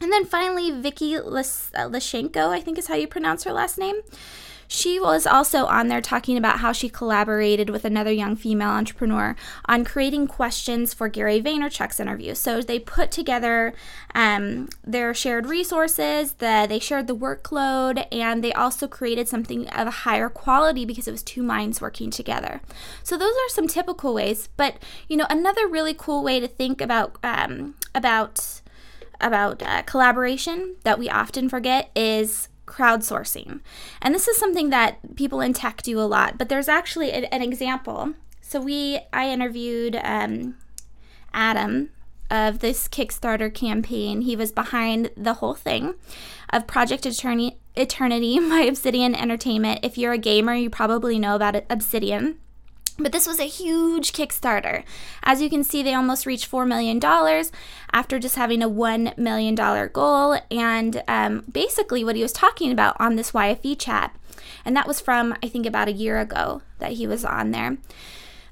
And 0.00 0.12
then 0.12 0.24
finally, 0.24 0.70
Vicky 0.70 1.14
Lashenko, 1.14 2.48
I 2.48 2.60
think 2.60 2.78
is 2.78 2.88
how 2.88 2.96
you 2.96 3.06
pronounce 3.06 3.44
her 3.44 3.52
last 3.52 3.78
name. 3.78 4.00
She 4.68 4.98
was 4.98 5.26
also 5.26 5.66
on 5.66 5.88
there 5.88 6.00
talking 6.00 6.36
about 6.36 6.60
how 6.60 6.72
she 6.72 6.88
collaborated 6.88 7.70
with 7.70 7.84
another 7.84 8.12
young 8.12 8.36
female 8.36 8.70
entrepreneur 8.70 9.36
on 9.66 9.84
creating 9.84 10.26
questions 10.26 10.94
for 10.94 11.08
Gary 11.08 11.40
Vaynerchuk's 11.40 12.00
interview. 12.00 12.34
So 12.34 12.60
they 12.60 12.78
put 12.78 13.10
together 13.10 13.74
um, 14.14 14.68
their 14.84 15.14
shared 15.14 15.46
resources, 15.46 16.34
the, 16.34 16.66
they 16.68 16.78
shared 16.78 17.06
the 17.06 17.16
workload, 17.16 18.06
and 18.12 18.42
they 18.42 18.52
also 18.52 18.86
created 18.88 19.28
something 19.28 19.68
of 19.68 19.86
a 19.88 19.90
higher 19.90 20.28
quality 20.28 20.84
because 20.84 21.08
it 21.08 21.12
was 21.12 21.22
two 21.22 21.42
minds 21.42 21.80
working 21.80 22.10
together. 22.10 22.60
So 23.02 23.16
those 23.16 23.34
are 23.34 23.48
some 23.48 23.68
typical 23.68 24.14
ways. 24.14 24.48
But 24.56 24.76
you 25.08 25.16
know, 25.16 25.26
another 25.30 25.66
really 25.66 25.94
cool 25.94 26.22
way 26.22 26.40
to 26.40 26.48
think 26.48 26.80
about 26.80 27.16
um, 27.22 27.74
about 27.94 28.60
about 29.20 29.62
uh, 29.62 29.82
collaboration 29.82 30.76
that 30.84 30.98
we 30.98 31.08
often 31.08 31.48
forget 31.48 31.90
is 31.94 32.48
crowdsourcing. 32.66 33.60
And 34.00 34.14
this 34.14 34.28
is 34.28 34.36
something 34.36 34.70
that 34.70 35.16
people 35.16 35.40
in 35.40 35.52
tech 35.52 35.82
do 35.82 35.98
a 36.00 36.02
lot, 36.02 36.38
but 36.38 36.48
there's 36.48 36.68
actually 36.68 37.12
an, 37.12 37.24
an 37.26 37.42
example. 37.42 38.14
So 38.40 38.60
we 38.60 39.00
I 39.12 39.30
interviewed 39.30 39.98
um, 40.02 40.56
Adam 41.32 41.90
of 42.30 42.60
this 42.60 42.88
Kickstarter 42.88 43.52
campaign. 43.52 44.22
He 44.22 44.36
was 44.36 44.52
behind 44.52 45.10
the 45.16 45.34
whole 45.34 45.54
thing 45.54 45.94
of 46.50 46.66
Project 46.66 47.06
Eternity, 47.06 47.58
Eternity 47.76 48.38
by 48.48 48.60
Obsidian 48.60 49.14
Entertainment. 49.14 49.80
If 49.82 49.98
you're 49.98 50.12
a 50.12 50.18
gamer, 50.18 50.54
you 50.54 50.70
probably 50.70 51.18
know 51.18 51.36
about 51.36 51.56
Obsidian. 51.70 52.38
But 52.96 53.10
this 53.10 53.26
was 53.26 53.40
a 53.40 53.44
huge 53.44 54.12
Kickstarter. 54.12 54.84
As 55.24 55.42
you 55.42 55.50
can 55.50 55.64
see, 55.64 55.82
they 55.82 55.94
almost 55.94 56.26
reached 56.26 56.50
$4 56.50 56.66
million 56.66 57.00
after 57.92 58.18
just 58.20 58.36
having 58.36 58.62
a 58.62 58.70
$1 58.70 59.18
million 59.18 59.54
goal. 59.92 60.38
And 60.50 61.02
um, 61.08 61.44
basically, 61.50 62.04
what 62.04 62.14
he 62.14 62.22
was 62.22 62.32
talking 62.32 62.70
about 62.70 62.96
on 63.00 63.16
this 63.16 63.32
YFE 63.32 63.78
chat, 63.78 64.14
and 64.64 64.76
that 64.76 64.86
was 64.86 65.00
from, 65.00 65.34
I 65.42 65.48
think, 65.48 65.66
about 65.66 65.88
a 65.88 65.92
year 65.92 66.20
ago 66.20 66.62
that 66.78 66.92
he 66.92 67.06
was 67.06 67.24
on 67.24 67.50
there. 67.50 67.78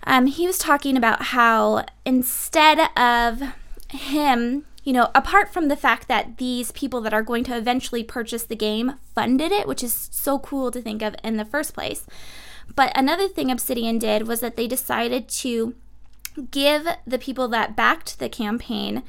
Um, 0.05 0.27
he 0.27 0.47
was 0.47 0.59
talking 0.59 0.97
about 0.97 1.23
how 1.27 1.85
instead 2.05 2.91
of 2.97 3.43
him, 3.91 4.65
you 4.83 4.93
know, 4.93 5.11
apart 5.15 5.53
from 5.53 5.69
the 5.69 5.77
fact 5.77 6.09
that 6.09 6.39
these 6.39 6.73
people 6.73 7.01
that 7.03 7.15
are 7.15 7.23
going 7.23 7.45
to 7.45 7.57
eventually 7.57 8.03
purchase 8.03 8.43
the 8.43 8.57
game 8.57 8.95
funded 9.15 9.53
it, 9.53 9.69
which 9.69 9.85
is 9.85 10.09
so 10.11 10.41
cool 10.41 10.73
to 10.73 10.83
think 10.83 11.03
of 11.03 11.15
in 11.23 11.37
the 11.37 11.45
first 11.45 11.73
place. 11.75 12.07
But 12.75 12.93
another 12.97 13.29
thing 13.29 13.51
Obsidian 13.51 13.99
did 13.99 14.27
was 14.27 14.41
that 14.41 14.57
they 14.57 14.67
decided 14.67 15.29
to 15.29 15.75
give 16.51 16.87
the 17.07 17.19
people 17.19 17.49
that 17.49 17.77
backed 17.77 18.19
the 18.19 18.29
campaign 18.29 19.03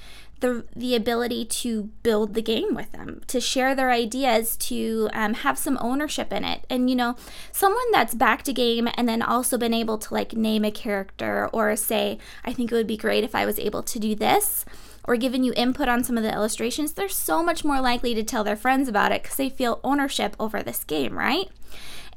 the, 0.43 0.65
the 0.75 0.93
ability 0.93 1.45
to 1.45 1.83
build 2.03 2.33
the 2.33 2.41
game 2.41 2.75
with 2.75 2.91
them, 2.91 3.21
to 3.27 3.39
share 3.39 3.73
their 3.73 3.89
ideas, 3.89 4.57
to 4.57 5.09
um, 5.13 5.35
have 5.35 5.57
some 5.57 5.77
ownership 5.79 6.33
in 6.33 6.43
it. 6.43 6.65
And, 6.69 6.89
you 6.89 6.97
know, 6.97 7.15
someone 7.53 7.89
that's 7.93 8.13
backed 8.13 8.49
a 8.49 8.53
game 8.53 8.89
and 8.95 9.07
then 9.07 9.21
also 9.21 9.57
been 9.57 9.73
able 9.73 9.97
to 9.99 10.13
like 10.13 10.33
name 10.33 10.65
a 10.65 10.71
character 10.71 11.49
or 11.53 11.73
say, 11.77 12.17
I 12.43 12.51
think 12.51 12.71
it 12.71 12.75
would 12.75 12.87
be 12.87 12.97
great 12.97 13.23
if 13.23 13.33
I 13.33 13.45
was 13.45 13.57
able 13.57 13.83
to 13.83 13.99
do 13.99 14.15
this, 14.15 14.65
or 15.05 15.15
given 15.15 15.45
you 15.45 15.53
input 15.55 15.87
on 15.87 16.03
some 16.03 16.17
of 16.17 16.23
the 16.23 16.33
illustrations, 16.33 16.91
they're 16.91 17.07
so 17.07 17.41
much 17.41 17.63
more 17.63 17.79
likely 17.79 18.13
to 18.13 18.23
tell 18.23 18.43
their 18.43 18.57
friends 18.57 18.89
about 18.89 19.13
it 19.13 19.23
because 19.23 19.37
they 19.37 19.49
feel 19.49 19.79
ownership 19.81 20.35
over 20.41 20.61
this 20.61 20.83
game, 20.83 21.17
right? 21.17 21.47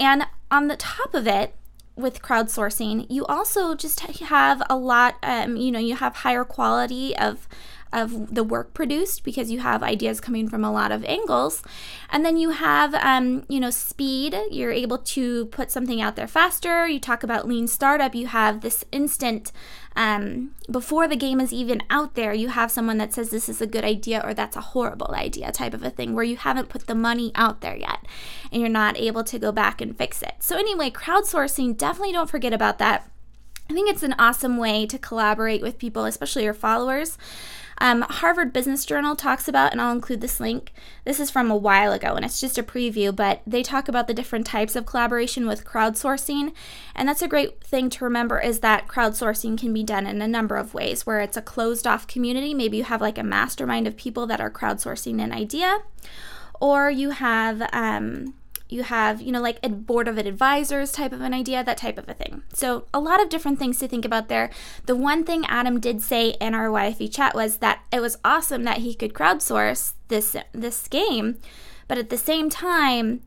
And 0.00 0.26
on 0.50 0.69
the 0.69 0.76
top 0.76 1.15
of 1.15 1.26
it, 1.26 1.55
with 1.97 2.21
crowdsourcing, 2.21 3.07
you 3.09 3.25
also 3.25 3.75
just 3.75 4.00
have 4.00 4.62
a 4.69 4.76
lot, 4.76 5.17
um, 5.23 5.57
you 5.57 5.73
know, 5.73 5.79
you 5.79 5.97
have 5.97 6.17
higher 6.17 6.45
quality 6.45 7.17
of 7.17 7.49
of 7.93 8.35
the 8.35 8.45
work 8.45 8.75
produced 8.75 9.25
because 9.25 9.50
you 9.50 9.61
have 9.61 9.83
ideas 9.83 10.21
coming 10.21 10.49
from 10.49 10.64
a 10.64 10.73
lot 10.73 10.93
of 10.93 11.05
angles. 11.05 11.62
And 12.11 12.25
then 12.25 12.37
you 12.37 12.50
have, 12.50 12.95
um, 12.95 13.45
you 13.49 13.61
know, 13.61 13.71
speed. 13.71 14.37
You're 14.50 14.73
able 14.73 14.99
to 14.99 15.47
put 15.47 15.71
something 15.71 16.00
out 16.00 16.16
there 16.16 16.26
faster. 16.26 16.87
You 16.87 17.00
talk 17.00 17.23
about 17.23 17.49
lean 17.49 17.69
startup. 17.69 18.14
You 18.14 18.26
have 18.26 18.61
this 18.61 18.85
instant, 18.93 19.52
um, 19.97 20.50
before 20.71 21.09
the 21.09 21.16
game 21.16 21.40
is 21.40 21.55
even 21.55 21.83
out 21.88 22.14
there, 22.16 22.35
you 22.35 22.49
have 22.49 22.71
someone 22.71 22.99
that 22.99 23.14
says 23.14 23.31
this 23.31 23.49
is 23.49 23.62
a 23.62 23.66
good 23.66 23.85
idea 23.85 24.21
or 24.23 24.35
that's 24.35 24.55
a 24.55 24.61
horrible 24.61 25.14
idea 25.14 25.50
type 25.50 25.73
of 25.73 25.83
a 25.83 25.88
thing 25.88 26.14
where 26.14 26.25
you 26.25 26.37
haven't 26.37 26.69
put 26.69 26.87
the 26.87 26.95
money 26.95 27.33
out 27.35 27.62
there 27.62 27.76
yet 27.76 28.00
and 28.52 28.61
you're 28.61 28.69
not 28.69 28.99
able 28.99 29.25
to 29.25 29.38
go 29.38 29.50
back 29.50 29.81
and 29.81 29.97
fix 29.97 30.23
it. 30.23 30.35
So, 30.38 30.59
anyway, 30.59 30.90
crowdsourcing, 30.90 31.78
definitely 31.78 32.12
don't 32.12 32.28
forget 32.28 32.52
about 32.52 32.78
that. 32.78 33.11
I 33.71 33.73
think 33.73 33.88
it's 33.88 34.02
an 34.02 34.14
awesome 34.19 34.59
way 34.59 34.87
to 34.87 34.99
collaborate 34.99 35.62
with 35.62 35.78
people, 35.78 36.05
especially 36.05 36.45
your 36.45 36.55
followers. 36.55 37.16
Um, 37.78 38.02
Harvard 38.02 38.52
Business 38.52 38.87
Journal 38.87 39.14
talks 39.14 39.49
about, 39.49 39.73
and 39.73 39.80
I'll 39.80 39.92
include 39.92 40.21
this 40.21 40.40
link. 40.40 40.73
This 41.04 41.21
is 41.21 41.30
from 41.30 41.50
a 41.50 41.56
while 41.56 41.92
ago, 41.92 42.14
and 42.14 42.25
it's 42.25 42.40
just 42.40 42.56
a 42.59 42.62
preview, 42.62 43.14
but 43.14 43.42
they 43.47 43.62
talk 43.62 43.88
about 43.88 44.06
the 44.06 44.14
different 44.14 44.47
types 44.47 44.76
of 44.76 44.87
collaboration 44.87 45.47
with 45.47 45.64
crowdsourcing. 45.64 46.52
And 46.95 47.09
that's 47.09 47.23
a 47.23 47.28
great 47.28 47.62
thing 47.62 47.90
to 47.90 48.04
remember 48.04 48.40
is 48.40 48.61
that 48.61 48.88
crowdsourcing 48.88 49.59
can 49.59 49.75
be 49.75 49.85
done 49.85 50.06
in 50.06 50.23
a 50.23 50.28
number 50.28 50.56
of 50.56 50.75
ways, 50.75 51.04
where 51.04 51.21
it's 51.21 51.37
a 51.37 51.42
closed 51.42 51.87
off 51.87 52.06
community. 52.06 52.54
Maybe 52.54 52.78
you 52.78 52.85
have 52.85 53.02
like 53.02 53.18
a 53.18 53.23
mastermind 53.23 53.87
of 53.87 53.97
people 53.97 54.26
that 54.26 54.40
are 54.40 54.50
crowdsourcing 54.50 55.23
an 55.23 55.33
idea, 55.33 55.80
or 56.61 56.90
you 56.90 57.11
have, 57.11 57.68
um, 57.73 58.35
you 58.68 58.82
have, 58.82 59.23
you 59.23 59.30
know, 59.30 59.40
like 59.40 59.58
a 59.62 59.68
board 59.68 60.08
of 60.08 60.18
advisors 60.18 60.92
type 60.92 61.12
of 61.12 61.20
an 61.20 61.32
idea, 61.32 61.62
that 61.62 61.78
type 61.78 61.99
of 61.99 62.08
a 62.08 62.14
thing. 62.14 62.42
So, 62.52 62.87
a 62.92 63.00
lot 63.00 63.23
of 63.23 63.28
different 63.28 63.58
things 63.58 63.78
to 63.78 63.88
think 63.88 64.04
about 64.04 64.28
there. 64.28 64.50
The 64.87 64.96
one 64.96 65.25
thing 65.25 65.44
Adam 65.46 65.78
did 65.78 66.02
say 66.02 66.30
in 66.40 66.54
our 66.54 66.68
YFE 66.68 67.12
chat 67.12 67.35
was 67.35 67.58
that 67.58 67.82
it 67.92 68.00
was 68.00 68.18
awesome 68.25 68.64
that 68.64 68.78
he 68.78 68.94
could 68.94 69.14
crowdsource 69.14 69.92
this 70.08 70.37
this 70.52 70.88
game, 70.88 71.38
but 71.88 71.99
at 71.99 72.11
the 72.11 72.18
same 72.18 72.50
time, 72.50 73.20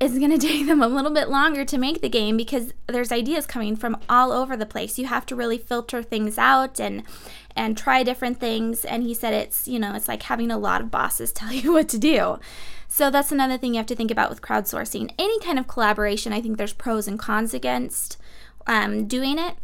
it's 0.00 0.18
going 0.18 0.30
to 0.38 0.38
take 0.38 0.66
them 0.66 0.82
a 0.82 0.88
little 0.88 1.10
bit 1.10 1.28
longer 1.28 1.64
to 1.64 1.78
make 1.78 2.00
the 2.00 2.08
game 2.08 2.36
because 2.36 2.72
there's 2.86 3.12
ideas 3.12 3.46
coming 3.46 3.76
from 3.76 3.96
all 4.08 4.32
over 4.32 4.56
the 4.56 4.66
place. 4.66 4.98
You 4.98 5.06
have 5.06 5.26
to 5.26 5.36
really 5.36 5.58
filter 5.58 6.02
things 6.02 6.38
out 6.38 6.80
and 6.80 7.02
and 7.56 7.76
try 7.76 8.04
different 8.04 8.38
things 8.38 8.84
and 8.84 9.02
he 9.02 9.12
said 9.12 9.34
it's, 9.34 9.66
you 9.66 9.80
know, 9.80 9.94
it's 9.94 10.06
like 10.06 10.22
having 10.22 10.52
a 10.52 10.58
lot 10.58 10.80
of 10.80 10.92
bosses 10.92 11.32
tell 11.32 11.52
you 11.52 11.72
what 11.72 11.88
to 11.88 11.98
do. 11.98 12.38
So 12.88 13.10
that's 13.10 13.30
another 13.30 13.58
thing 13.58 13.74
you 13.74 13.78
have 13.78 13.86
to 13.86 13.94
think 13.94 14.10
about 14.10 14.30
with 14.30 14.42
crowdsourcing. 14.42 15.12
Any 15.18 15.38
kind 15.40 15.58
of 15.58 15.68
collaboration, 15.68 16.32
I 16.32 16.40
think 16.40 16.56
there's 16.56 16.72
pros 16.72 17.06
and 17.06 17.18
cons 17.18 17.52
against 17.52 18.16
um, 18.66 19.06
doing 19.06 19.38
it. 19.38 19.56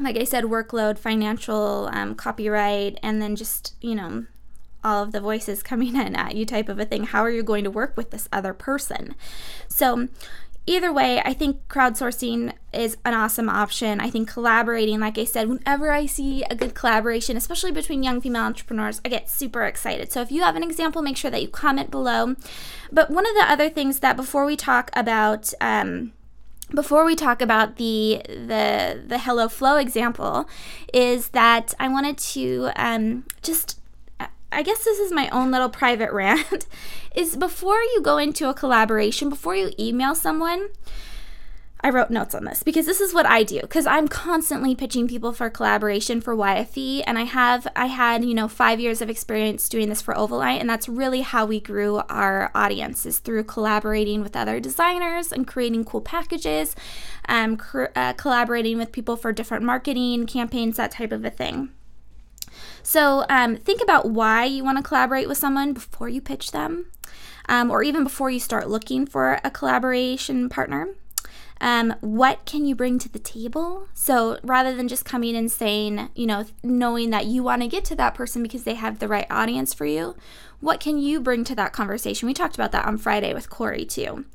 Like 0.00 0.16
I 0.16 0.24
said, 0.24 0.44
workload, 0.44 0.98
financial, 0.98 1.88
um, 1.92 2.14
copyright, 2.14 2.98
and 3.02 3.22
then 3.22 3.36
just, 3.36 3.74
you 3.80 3.94
know, 3.94 4.24
all 4.82 5.02
of 5.02 5.12
the 5.12 5.20
voices 5.20 5.62
coming 5.62 5.94
in 6.00 6.16
at 6.16 6.34
you 6.34 6.46
type 6.46 6.68
of 6.68 6.80
a 6.80 6.86
thing. 6.86 7.04
How 7.04 7.20
are 7.20 7.30
you 7.30 7.42
going 7.42 7.64
to 7.64 7.70
work 7.70 7.96
with 7.96 8.10
this 8.10 8.28
other 8.32 8.54
person? 8.54 9.14
So, 9.68 10.08
either 10.66 10.92
way, 10.92 11.20
I 11.24 11.34
think 11.34 11.66
crowdsourcing 11.68 12.52
is 12.72 12.96
an 13.04 13.14
awesome 13.14 13.48
option. 13.48 14.00
I 14.00 14.10
think 14.10 14.28
collaborating, 14.28 15.00
like 15.00 15.18
I 15.18 15.24
said, 15.24 15.48
whenever 15.48 15.90
I 15.90 16.06
see 16.06 16.42
a 16.44 16.54
good 16.54 16.74
collaboration, 16.74 17.36
especially 17.36 17.72
between 17.72 18.02
young 18.02 18.20
female 18.20 18.42
entrepreneurs, 18.42 19.00
I 19.04 19.08
get 19.08 19.30
super 19.30 19.64
excited. 19.64 20.10
So 20.12 20.22
if 20.22 20.32
you 20.32 20.42
have 20.42 20.56
an 20.56 20.62
example, 20.62 21.02
make 21.02 21.16
sure 21.16 21.30
that 21.30 21.42
you 21.42 21.48
comment 21.48 21.90
below. 21.90 22.36
But 22.90 23.10
one 23.10 23.26
of 23.26 23.34
the 23.34 23.50
other 23.50 23.68
things 23.68 24.00
that 24.00 24.16
before 24.16 24.44
we 24.44 24.56
talk 24.56 24.90
about, 24.94 25.52
um, 25.60 26.12
before 26.74 27.04
we 27.04 27.14
talk 27.14 27.42
about 27.42 27.76
the 27.76 28.22
the 28.26 29.02
the 29.06 29.16
HelloFlo 29.16 29.80
example, 29.80 30.48
is 30.92 31.28
that 31.30 31.74
I 31.78 31.88
wanted 31.88 32.16
to 32.18 32.70
um, 32.76 33.24
just 33.42 33.78
I 34.54 34.62
guess 34.62 34.84
this 34.84 34.98
is 34.98 35.12
my 35.12 35.28
own 35.30 35.50
little 35.50 35.68
private 35.68 36.12
rant, 36.14 36.66
is 37.14 37.36
before 37.36 37.80
you 37.80 38.00
go 38.02 38.18
into 38.18 38.48
a 38.48 38.54
collaboration, 38.54 39.28
before 39.28 39.54
you 39.54 39.72
email 39.78 40.14
someone, 40.14 40.70
I 41.84 41.90
wrote 41.90 42.08
notes 42.08 42.34
on 42.34 42.46
this 42.46 42.62
because 42.62 42.86
this 42.86 43.02
is 43.02 43.12
what 43.12 43.26
I 43.26 43.42
do 43.42 43.60
because 43.60 43.84
I'm 43.84 44.08
constantly 44.08 44.74
pitching 44.74 45.06
people 45.06 45.34
for 45.34 45.50
collaboration 45.50 46.22
for 46.22 46.34
YFE 46.34 47.02
and 47.06 47.18
I 47.18 47.24
have 47.24 47.68
I 47.76 47.88
had, 47.88 48.24
you 48.24 48.32
know, 48.32 48.48
5 48.48 48.80
years 48.80 49.02
of 49.02 49.10
experience 49.10 49.68
doing 49.68 49.90
this 49.90 50.00
for 50.00 50.14
Ovalite 50.14 50.60
and 50.60 50.70
that's 50.70 50.88
really 50.88 51.20
how 51.20 51.44
we 51.44 51.60
grew 51.60 51.96
our 52.08 52.50
audiences 52.54 53.18
through 53.18 53.44
collaborating 53.44 54.22
with 54.22 54.34
other 54.34 54.60
designers 54.60 55.30
and 55.30 55.46
creating 55.46 55.84
cool 55.84 56.00
packages, 56.00 56.74
um, 57.28 57.58
cr- 57.58 57.92
uh, 57.94 58.14
collaborating 58.14 58.78
with 58.78 58.90
people 58.90 59.14
for 59.14 59.30
different 59.30 59.62
marketing 59.62 60.24
campaigns, 60.24 60.78
that 60.78 60.92
type 60.92 61.12
of 61.12 61.22
a 61.22 61.30
thing. 61.30 61.68
So 62.84 63.24
um, 63.30 63.56
think 63.56 63.82
about 63.82 64.10
why 64.10 64.44
you 64.44 64.62
want 64.62 64.78
to 64.78 64.84
collaborate 64.84 65.26
with 65.26 65.38
someone 65.38 65.72
before 65.72 66.08
you 66.08 66.20
pitch 66.20 66.52
them, 66.52 66.86
um, 67.48 67.70
or 67.70 67.82
even 67.82 68.04
before 68.04 68.30
you 68.30 68.38
start 68.38 68.68
looking 68.68 69.06
for 69.06 69.40
a 69.42 69.50
collaboration 69.50 70.48
partner. 70.48 70.88
Um, 71.60 71.94
what 72.00 72.44
can 72.44 72.66
you 72.66 72.74
bring 72.74 72.98
to 72.98 73.08
the 73.08 73.18
table? 73.18 73.88
So 73.94 74.38
rather 74.42 74.76
than 74.76 74.86
just 74.86 75.06
coming 75.06 75.34
and 75.34 75.50
saying, 75.50 76.10
you 76.14 76.26
know, 76.26 76.44
knowing 76.62 77.08
that 77.10 77.24
you 77.24 77.42
want 77.42 77.62
to 77.62 77.68
get 77.68 77.86
to 77.86 77.96
that 77.96 78.14
person 78.14 78.42
because 78.42 78.64
they 78.64 78.74
have 78.74 78.98
the 78.98 79.08
right 79.08 79.26
audience 79.30 79.72
for 79.72 79.86
you, 79.86 80.14
what 80.60 80.78
can 80.78 80.98
you 80.98 81.20
bring 81.20 81.42
to 81.44 81.54
that 81.54 81.72
conversation? 81.72 82.26
We 82.26 82.34
talked 82.34 82.54
about 82.54 82.72
that 82.72 82.84
on 82.84 82.98
Friday 82.98 83.32
with 83.32 83.48
Corey 83.48 83.86
too. 83.86 84.26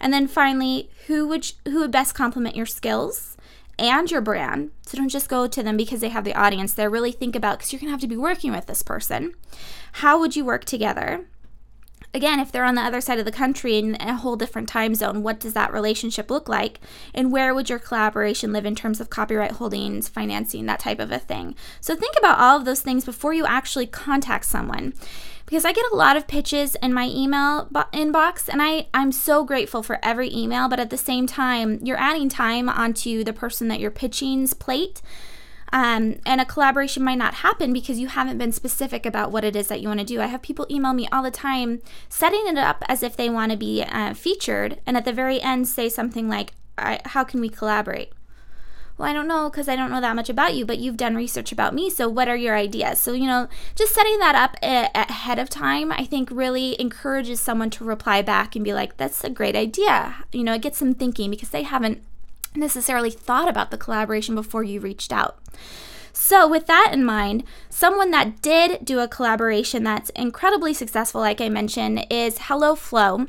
And 0.00 0.12
then 0.12 0.26
finally, 0.26 0.88
who 1.08 1.28
would 1.28 1.52
who 1.64 1.80
would 1.80 1.90
best 1.90 2.14
complement 2.14 2.56
your 2.56 2.66
skills? 2.66 3.36
And 3.78 4.10
your 4.10 4.20
brand. 4.20 4.70
So 4.82 4.98
don't 4.98 5.08
just 5.08 5.28
go 5.28 5.46
to 5.46 5.62
them 5.62 5.76
because 5.76 6.00
they 6.00 6.08
have 6.08 6.24
the 6.24 6.34
audience 6.34 6.74
there. 6.74 6.90
Really 6.90 7.12
think 7.12 7.36
about 7.36 7.58
because 7.58 7.72
you're 7.72 7.80
going 7.80 7.88
to 7.88 7.92
have 7.92 8.00
to 8.00 8.08
be 8.08 8.16
working 8.16 8.52
with 8.52 8.66
this 8.66 8.82
person. 8.82 9.34
How 9.92 10.18
would 10.18 10.36
you 10.36 10.44
work 10.44 10.64
together? 10.64 11.26
Again, 12.14 12.40
if 12.40 12.50
they're 12.50 12.64
on 12.64 12.74
the 12.74 12.82
other 12.82 13.00
side 13.00 13.18
of 13.18 13.26
the 13.26 13.32
country 13.32 13.76
in 13.76 13.94
a 14.00 14.16
whole 14.16 14.36
different 14.36 14.68
time 14.68 14.94
zone, 14.94 15.22
what 15.22 15.38
does 15.38 15.52
that 15.52 15.72
relationship 15.72 16.30
look 16.30 16.48
like? 16.48 16.80
And 17.14 17.30
where 17.30 17.54
would 17.54 17.68
your 17.68 17.78
collaboration 17.78 18.52
live 18.52 18.64
in 18.64 18.74
terms 18.74 19.00
of 19.00 19.10
copyright 19.10 19.52
holdings, 19.52 20.08
financing, 20.08 20.66
that 20.66 20.80
type 20.80 21.00
of 21.00 21.12
a 21.12 21.18
thing? 21.18 21.54
So 21.80 21.94
think 21.94 22.16
about 22.18 22.38
all 22.38 22.56
of 22.56 22.64
those 22.64 22.80
things 22.80 23.04
before 23.04 23.34
you 23.34 23.44
actually 23.46 23.86
contact 23.86 24.46
someone 24.46 24.94
because 25.48 25.64
I 25.64 25.72
get 25.72 25.84
a 25.92 25.96
lot 25.96 26.16
of 26.16 26.26
pitches 26.26 26.74
in 26.82 26.92
my 26.92 27.06
email 27.08 27.68
bo- 27.70 27.84
inbox 27.92 28.50
and 28.50 28.60
I, 28.60 28.88
I'm 28.92 29.12
so 29.12 29.44
grateful 29.44 29.82
for 29.82 29.98
every 30.02 30.32
email, 30.34 30.68
but 30.68 30.78
at 30.78 30.90
the 30.90 30.98
same 30.98 31.26
time, 31.26 31.78
you're 31.82 31.98
adding 31.98 32.28
time 32.28 32.68
onto 32.68 33.24
the 33.24 33.32
person 33.32 33.68
that 33.68 33.80
you're 33.80 33.90
pitching's 33.90 34.52
plate. 34.52 35.00
Um, 35.72 36.16
and 36.24 36.40
a 36.40 36.46
collaboration 36.46 37.04
might 37.04 37.18
not 37.18 37.34
happen 37.34 37.72
because 37.72 37.98
you 37.98 38.08
haven't 38.08 38.38
been 38.38 38.52
specific 38.52 39.04
about 39.04 39.30
what 39.30 39.44
it 39.44 39.54
is 39.54 39.68
that 39.68 39.80
you 39.80 39.88
want 39.88 40.00
to 40.00 40.06
do. 40.06 40.20
I 40.20 40.26
have 40.26 40.42
people 40.42 40.66
email 40.70 40.94
me 40.94 41.08
all 41.12 41.22
the 41.22 41.30
time 41.30 41.82
setting 42.08 42.46
it 42.46 42.56
up 42.56 42.82
as 42.88 43.02
if 43.02 43.16
they 43.16 43.28
want 43.28 43.52
to 43.52 43.58
be 43.58 43.82
uh, 43.82 44.14
featured, 44.14 44.80
and 44.86 44.96
at 44.96 45.04
the 45.04 45.12
very 45.12 45.40
end 45.40 45.68
say 45.68 45.88
something 45.88 46.28
like, 46.28 46.52
How 46.78 47.24
can 47.24 47.40
we 47.40 47.48
collaborate? 47.48 48.12
well, 48.98 49.08
I 49.08 49.12
don't 49.12 49.28
know 49.28 49.48
because 49.48 49.68
I 49.68 49.76
don't 49.76 49.90
know 49.90 50.00
that 50.00 50.16
much 50.16 50.28
about 50.28 50.54
you, 50.54 50.66
but 50.66 50.78
you've 50.78 50.96
done 50.96 51.14
research 51.14 51.52
about 51.52 51.72
me. 51.72 51.88
So, 51.88 52.08
what 52.08 52.28
are 52.28 52.36
your 52.36 52.56
ideas? 52.56 53.00
So, 53.00 53.12
you 53.12 53.26
know, 53.26 53.48
just 53.76 53.94
setting 53.94 54.18
that 54.18 54.34
up 54.34 54.56
a- 54.60 54.90
ahead 54.92 55.38
of 55.38 55.48
time, 55.48 55.92
I 55.92 56.04
think 56.04 56.28
really 56.32 56.78
encourages 56.80 57.40
someone 57.40 57.70
to 57.70 57.84
reply 57.84 58.22
back 58.22 58.56
and 58.56 58.64
be 58.64 58.74
like, 58.74 58.96
that's 58.96 59.22
a 59.22 59.30
great 59.30 59.54
idea. 59.54 60.16
You 60.32 60.42
know, 60.42 60.54
it 60.54 60.62
gets 60.62 60.80
them 60.80 60.94
thinking 60.94 61.30
because 61.30 61.50
they 61.50 61.62
haven't 61.62 62.02
necessarily 62.54 63.10
thought 63.10 63.48
about 63.48 63.70
the 63.70 63.78
collaboration 63.78 64.34
before 64.34 64.62
you 64.62 64.80
reached 64.80 65.12
out. 65.12 65.38
So, 66.20 66.48
with 66.48 66.66
that 66.66 66.90
in 66.92 67.04
mind, 67.04 67.44
someone 67.70 68.10
that 68.10 68.42
did 68.42 68.84
do 68.84 68.98
a 68.98 69.06
collaboration 69.06 69.84
that's 69.84 70.10
incredibly 70.10 70.74
successful, 70.74 71.20
like 71.20 71.40
I 71.40 71.48
mentioned, 71.48 72.06
is 72.10 72.38
Hello 72.42 72.74
Flow. 72.74 73.26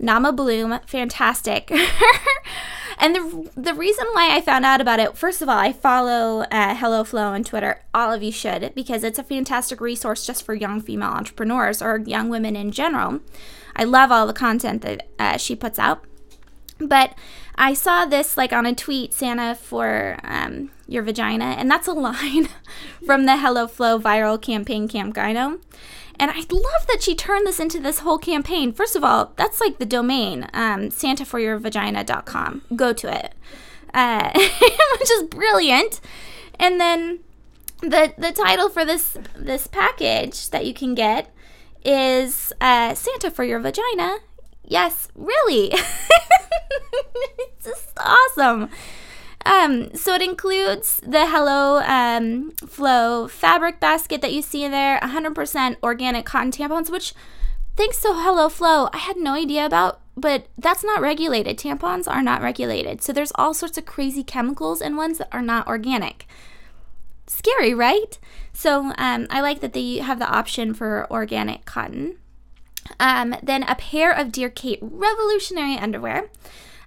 Naama 0.00 0.34
Bloom, 0.34 0.80
fantastic. 0.86 1.70
and 2.98 3.14
the, 3.14 3.50
the 3.56 3.74
reason 3.74 4.06
why 4.14 4.34
I 4.34 4.40
found 4.40 4.64
out 4.64 4.80
about 4.80 5.00
it, 5.00 5.18
first 5.18 5.42
of 5.42 5.50
all, 5.50 5.58
I 5.58 5.72
follow 5.72 6.40
uh, 6.50 6.74
HelloFlo 6.74 7.26
on 7.26 7.44
Twitter. 7.44 7.82
All 7.92 8.10
of 8.10 8.22
you 8.22 8.32
should, 8.32 8.74
because 8.74 9.04
it's 9.04 9.18
a 9.18 9.22
fantastic 9.22 9.80
resource 9.80 10.26
just 10.26 10.42
for 10.42 10.54
young 10.54 10.80
female 10.80 11.10
entrepreneurs 11.10 11.82
or 11.82 11.98
young 11.98 12.30
women 12.30 12.56
in 12.56 12.72
general. 12.72 13.20
I 13.76 13.84
love 13.84 14.10
all 14.10 14.26
the 14.26 14.32
content 14.32 14.80
that 14.82 15.08
uh, 15.18 15.36
she 15.36 15.54
puts 15.54 15.78
out. 15.78 16.04
But 16.78 17.14
I 17.60 17.74
saw 17.74 18.06
this 18.06 18.38
like 18.38 18.54
on 18.54 18.64
a 18.64 18.74
tweet, 18.74 19.12
Santa 19.12 19.54
for 19.54 20.16
um, 20.24 20.70
your 20.88 21.02
vagina, 21.02 21.44
and 21.44 21.70
that's 21.70 21.86
a 21.86 21.92
line 22.08 22.48
from 23.04 23.26
the 23.26 23.32
HelloFlo 23.32 24.00
viral 24.00 24.40
campaign, 24.40 24.88
Camp 24.88 25.14
Gyno. 25.14 25.60
And 26.18 26.30
I 26.30 26.40
love 26.50 26.86
that 26.88 27.02
she 27.02 27.14
turned 27.14 27.46
this 27.46 27.60
into 27.60 27.78
this 27.78 27.98
whole 28.00 28.18
campaign. 28.18 28.72
First 28.72 28.96
of 28.96 29.04
all, 29.04 29.32
that's 29.36 29.60
like 29.60 29.78
the 29.78 29.86
domain, 29.86 30.48
um, 30.54 30.88
santaforyourvagina.com. 30.88 32.62
Go 32.76 32.94
to 32.94 33.14
it, 33.14 33.34
uh, 33.92 34.30
which 34.34 35.10
is 35.10 35.22
brilliant. 35.24 36.00
And 36.58 36.80
then 36.80 37.20
the 37.80 38.14
the 38.16 38.32
title 38.32 38.70
for 38.70 38.86
this 38.86 39.18
this 39.36 39.66
package 39.66 40.48
that 40.48 40.64
you 40.64 40.72
can 40.72 40.94
get 40.94 41.34
is 41.84 42.54
uh, 42.60 42.94
Santa 42.94 43.30
for 43.30 43.44
your 43.44 43.60
vagina 43.60 44.18
Yes, 44.70 45.08
really. 45.16 45.72
it's 45.72 47.64
just 47.64 47.90
awesome. 47.98 48.70
Um, 49.44 49.92
so 49.96 50.14
it 50.14 50.22
includes 50.22 51.00
the 51.04 51.26
Hello 51.26 51.82
um, 51.82 52.52
Flow 52.52 53.26
fabric 53.26 53.80
basket 53.80 54.22
that 54.22 54.32
you 54.32 54.42
see 54.42 54.68
there, 54.68 55.00
100% 55.00 55.76
organic 55.82 56.24
cotton 56.24 56.52
tampons, 56.52 56.88
which 56.88 57.14
thanks 57.76 58.00
to 58.02 58.08
HelloFlo, 58.08 58.90
I 58.92 58.98
had 58.98 59.16
no 59.16 59.34
idea 59.34 59.66
about, 59.66 60.02
but 60.16 60.46
that's 60.56 60.84
not 60.84 61.00
regulated. 61.00 61.58
Tampons 61.58 62.06
are 62.06 62.22
not 62.22 62.40
regulated. 62.40 63.02
So 63.02 63.12
there's 63.12 63.32
all 63.34 63.52
sorts 63.52 63.76
of 63.76 63.86
crazy 63.86 64.22
chemicals 64.22 64.80
and 64.80 64.96
ones 64.96 65.18
that 65.18 65.30
are 65.32 65.42
not 65.42 65.66
organic. 65.66 66.28
Scary, 67.26 67.74
right? 67.74 68.20
So 68.52 68.92
um, 68.98 69.26
I 69.30 69.40
like 69.40 69.60
that 69.62 69.72
they 69.72 69.96
have 69.96 70.20
the 70.20 70.30
option 70.30 70.74
for 70.74 71.08
organic 71.10 71.64
cotton. 71.64 72.18
Um, 72.98 73.36
then 73.42 73.62
a 73.64 73.74
pair 73.74 74.10
of 74.12 74.32
Dear 74.32 74.50
Kate 74.50 74.78
revolutionary 74.82 75.76
underwear. 75.76 76.30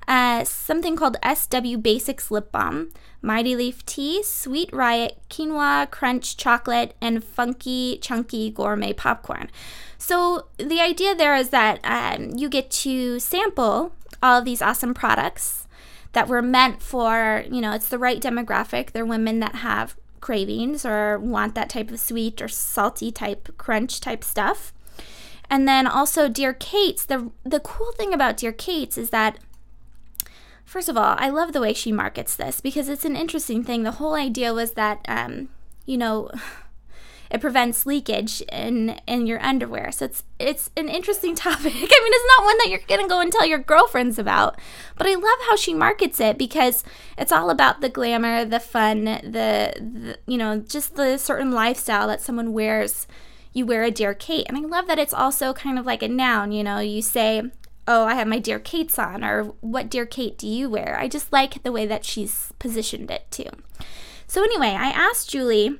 Uh, 0.08 0.44
something 0.44 0.96
called 0.96 1.18
SW 1.24 1.78
Basics 1.82 2.30
Lip 2.30 2.52
Balm, 2.52 2.92
Mighty 3.22 3.56
Leaf 3.56 3.86
Tea, 3.86 4.22
Sweet 4.22 4.70
Riot, 4.74 5.18
Quinoa, 5.30 5.90
Crunch 5.90 6.36
Chocolate, 6.36 6.94
and 7.00 7.24
Funky 7.24 8.00
Chunky 8.02 8.52
Gourmet 8.52 8.92
Popcorn. 8.94 9.50
So 9.98 10.48
the 10.58 10.82
idea 10.82 11.16
there 11.16 11.36
is 11.36 11.50
that 11.52 11.80
um, 11.86 12.32
you 12.36 12.50
get 12.50 12.70
to 12.72 13.20
sample 13.20 13.94
all 14.22 14.40
of 14.40 14.46
these 14.46 14.62
awesome 14.62 14.94
products 14.94 15.68
that 16.12 16.28
were 16.28 16.42
meant 16.42 16.82
for, 16.82 17.44
you 17.50 17.62
know, 17.62 17.72
it's 17.72 17.88
the 17.88 17.98
right 17.98 18.22
demographic. 18.22 18.92
They're 18.92 19.06
women 19.06 19.40
that 19.40 19.56
have 19.56 19.96
cravings 20.20 20.86
or 20.86 21.18
want 21.20 21.56
that 21.56 21.70
type 21.70 21.92
of 21.92 22.00
sweet 22.00 22.42
or 22.42 22.48
salty 22.48 23.12
type 23.12 23.58
crunch 23.58 24.00
type 24.00 24.24
stuff. 24.24 24.74
And 25.50 25.68
then 25.68 25.88
also 25.88 26.30
Dear 26.30 26.54
Kate's, 26.54 27.06
the 27.06 27.32
the 27.44 27.60
cool 27.60 27.92
thing 27.94 28.14
about 28.14 28.38
Dear 28.38 28.52
Kate's 28.52 28.98
is 28.98 29.10
that 29.12 29.38
first 30.66 30.90
of 30.90 30.98
all, 30.98 31.16
I 31.20 31.30
love 31.30 31.54
the 31.54 31.62
way 31.62 31.74
she 31.74 31.92
markets 31.92 32.36
this 32.36 32.60
because 32.60 32.90
it's 32.90 33.06
an 33.06 33.16
interesting 33.16 33.64
thing. 33.64 33.84
The 33.84 33.92
whole 33.92 34.16
idea 34.16 34.54
was 34.54 34.72
that 34.72 35.06
um, 35.08 35.50
you 35.86 35.98
know, 35.98 36.32
it 37.30 37.42
prevents 37.42 37.86
leakage 37.86 38.42
in 38.52 39.00
in 39.08 39.28
your 39.28 39.44
underwear. 39.44 39.92
So 39.92 40.06
it's 40.06 40.24
it's 40.40 40.70
an 40.76 40.90
interesting 40.90 41.36
topic. 41.48 41.74
I 41.74 41.76
mean, 41.76 41.88
it's 41.90 42.38
not 42.38 42.46
one 42.46 42.58
that 42.58 42.70
you're 42.70 42.80
gonna 42.88 43.08
go 43.08 43.20
and 43.20 43.32
tell 43.32 43.46
your 43.46 43.60
girlfriends 43.60 44.18
about, 44.18 44.60
but 44.98 45.08
I 45.08 45.14
love 45.14 45.40
how 45.50 45.56
she 45.56 45.74
markets 45.74 46.20
it 46.20 46.38
because 46.38 46.84
it's 47.18 47.32
all 47.32 47.50
about 47.50 47.82
the 47.82 47.90
glamour, 47.90 48.46
the 48.46 48.60
fun, 48.60 49.06
the, 49.06 49.74
the 49.78 50.18
you 50.26 50.38
know, 50.38 50.60
just 50.60 50.96
the 50.96 51.18
certain 51.18 51.52
lifestyle 51.52 52.08
that 52.08 52.22
someone 52.22 52.54
wears 52.54 53.08
you 53.54 53.66
wear 53.66 53.84
a 53.84 53.92
Dear 53.92 54.14
Kate. 54.14 54.46
And 54.50 54.58
I 54.58 54.62
love 54.62 54.88
that 54.88 55.00
it's 55.00 55.14
also 55.14 55.54
kind 55.54 55.80
of 55.80 55.86
like 55.86 56.04
a 56.04 56.08
noun, 56.08 56.52
you 56.52 56.64
know, 56.64 56.80
you 56.80 57.02
say, 57.02 57.44
oh, 57.88 58.06
I 58.06 58.16
have 58.16 58.28
my 58.28 58.40
Dear 58.40 58.60
Kate's 58.60 58.98
on, 58.98 59.24
or 59.24 59.44
what 59.62 59.90
Dear 59.90 60.06
Kate 60.06 60.38
do 60.38 60.48
you 60.48 60.70
wear? 60.70 60.98
I 61.00 61.08
just 61.08 61.32
like 61.32 61.64
the 61.64 61.72
way 61.72 61.86
that 61.86 62.06
she's 62.06 62.52
positioned 62.60 63.12
it 63.12 63.30
too. 63.30 63.50
So, 64.28 64.44
anyway, 64.44 64.70
I 64.70 64.90
asked 64.90 65.30
Julie, 65.30 65.78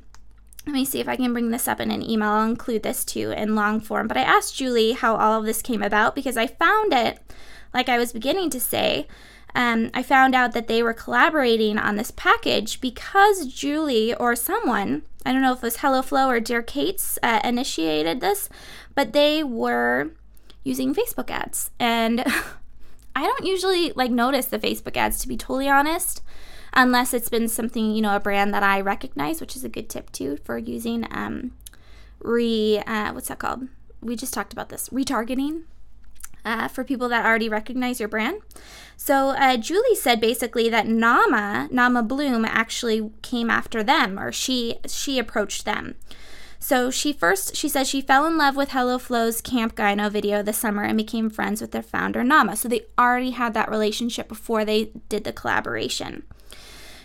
let 0.66 0.74
me 0.74 0.86
see 0.86 1.00
if 1.00 1.08
I 1.08 1.16
can 1.16 1.34
bring 1.34 1.50
this 1.50 1.68
up 1.68 1.80
in 1.80 1.92
an 1.92 2.08
email. 2.08 2.30
I'll 2.30 2.50
include 2.50 2.84
this 2.84 3.04
too 3.04 3.32
in 3.32 3.56
long 3.56 3.80
form. 3.80 4.08
But 4.08 4.18
I 4.18 4.22
asked 4.22 4.56
Julie 4.56 4.94
how 4.94 5.16
all 5.16 5.40
of 5.40 5.46
this 5.46 5.62
came 5.62 5.82
about 5.82 6.16
because 6.16 6.38
I 6.38 6.48
found 6.48 6.94
it, 6.94 7.20
like 7.74 7.90
I 7.90 7.98
was 7.98 8.14
beginning 8.14 8.50
to 8.52 8.60
say, 8.60 9.08
um, 9.56 9.92
I 9.94 10.02
found 10.02 10.34
out 10.34 10.54
that 10.54 10.68
they 10.68 10.82
were 10.82 10.94
collaborating 10.94 11.78
on 11.78 11.96
this 11.96 12.12
package 12.12 12.82
because 12.82 13.46
Julie 13.48 14.14
or 14.16 14.36
someone, 14.36 15.04
I 15.26 15.32
don't 15.32 15.42
know 15.42 15.54
if 15.54 15.60
it 15.60 15.64
was 15.64 15.78
HelloFlo 15.78 16.28
or 16.28 16.40
Dear 16.40 16.64
Kate's, 16.64 17.20
uh, 17.22 17.40
initiated 17.44 18.20
this, 18.20 18.50
but 18.96 19.14
they 19.14 19.44
were 19.44 20.12
using 20.64 20.96
Facebook 20.96 21.30
ads. 21.30 21.70
And 21.80 22.22
I 23.16 23.24
don't 23.24 23.46
usually 23.46 23.92
like 23.92 24.12
notice 24.12 24.48
the 24.48 24.60
Facebook 24.60 24.98
ads 24.98 25.20
to 25.20 25.28
be 25.28 25.38
totally 25.38 25.70
honest, 25.70 26.24
unless 26.74 27.14
it's 27.14 27.30
been 27.30 27.48
something, 27.48 27.96
you 27.96 28.02
know, 28.02 28.16
a 28.16 28.20
brand 28.20 28.54
that 28.56 28.64
I 28.64 28.82
recognize, 28.82 29.40
which 29.40 29.56
is 29.56 29.64
a 29.64 29.70
good 29.70 29.88
tip 29.88 30.12
too 30.12 30.38
for 30.44 30.58
using 30.58 31.06
um, 31.12 31.52
re, 32.20 32.82
uh, 32.88 33.14
what's 33.14 33.28
that 33.28 33.40
called? 33.40 33.68
We 34.02 34.16
just 34.16 34.34
talked 34.34 34.52
about 34.52 34.70
this 34.70 34.90
retargeting 34.90 35.64
uh, 36.46 36.68
for 36.68 36.84
people 36.84 37.10
that 37.10 37.26
already 37.26 37.50
recognize 37.50 38.00
your 38.00 38.10
brand. 38.10 38.42
So 38.98 39.30
uh, 39.30 39.58
Julie 39.58 39.96
said 39.96 40.22
basically 40.22 40.70
that 40.70 40.86
Naama 40.86 41.70
Naama 41.72 42.08
Bloom 42.08 42.46
actually 42.46 43.12
came 43.22 43.50
after 43.50 43.84
them, 43.84 44.20
or 44.20 44.32
she 44.32 44.78
she 44.88 45.20
approached 45.20 45.66
them. 45.66 45.96
So 46.60 46.90
she 46.90 47.12
first 47.12 47.56
she 47.56 47.68
says 47.68 47.90
she 47.90 48.02
fell 48.02 48.26
in 48.26 48.38
love 48.38 48.56
with 48.56 48.70
HelloFlo's 48.70 49.42
Camp 49.42 49.76
Gyno 49.76 50.10
video 50.10 50.42
this 50.42 50.58
summer 50.58 50.84
and 50.84 50.98
became 50.98 51.30
friends 51.30 51.60
with 51.60 51.72
their 51.72 51.82
founder 51.82 52.22
Naama. 52.22 52.56
So 52.56 52.70
they 52.70 52.86
already 52.98 53.32
had 53.32 53.54
that 53.54 53.70
relationship 53.70 54.28
before 54.30 54.64
they 54.64 54.92
did 55.10 55.24
the 55.26 55.34
collaboration. 55.34 56.24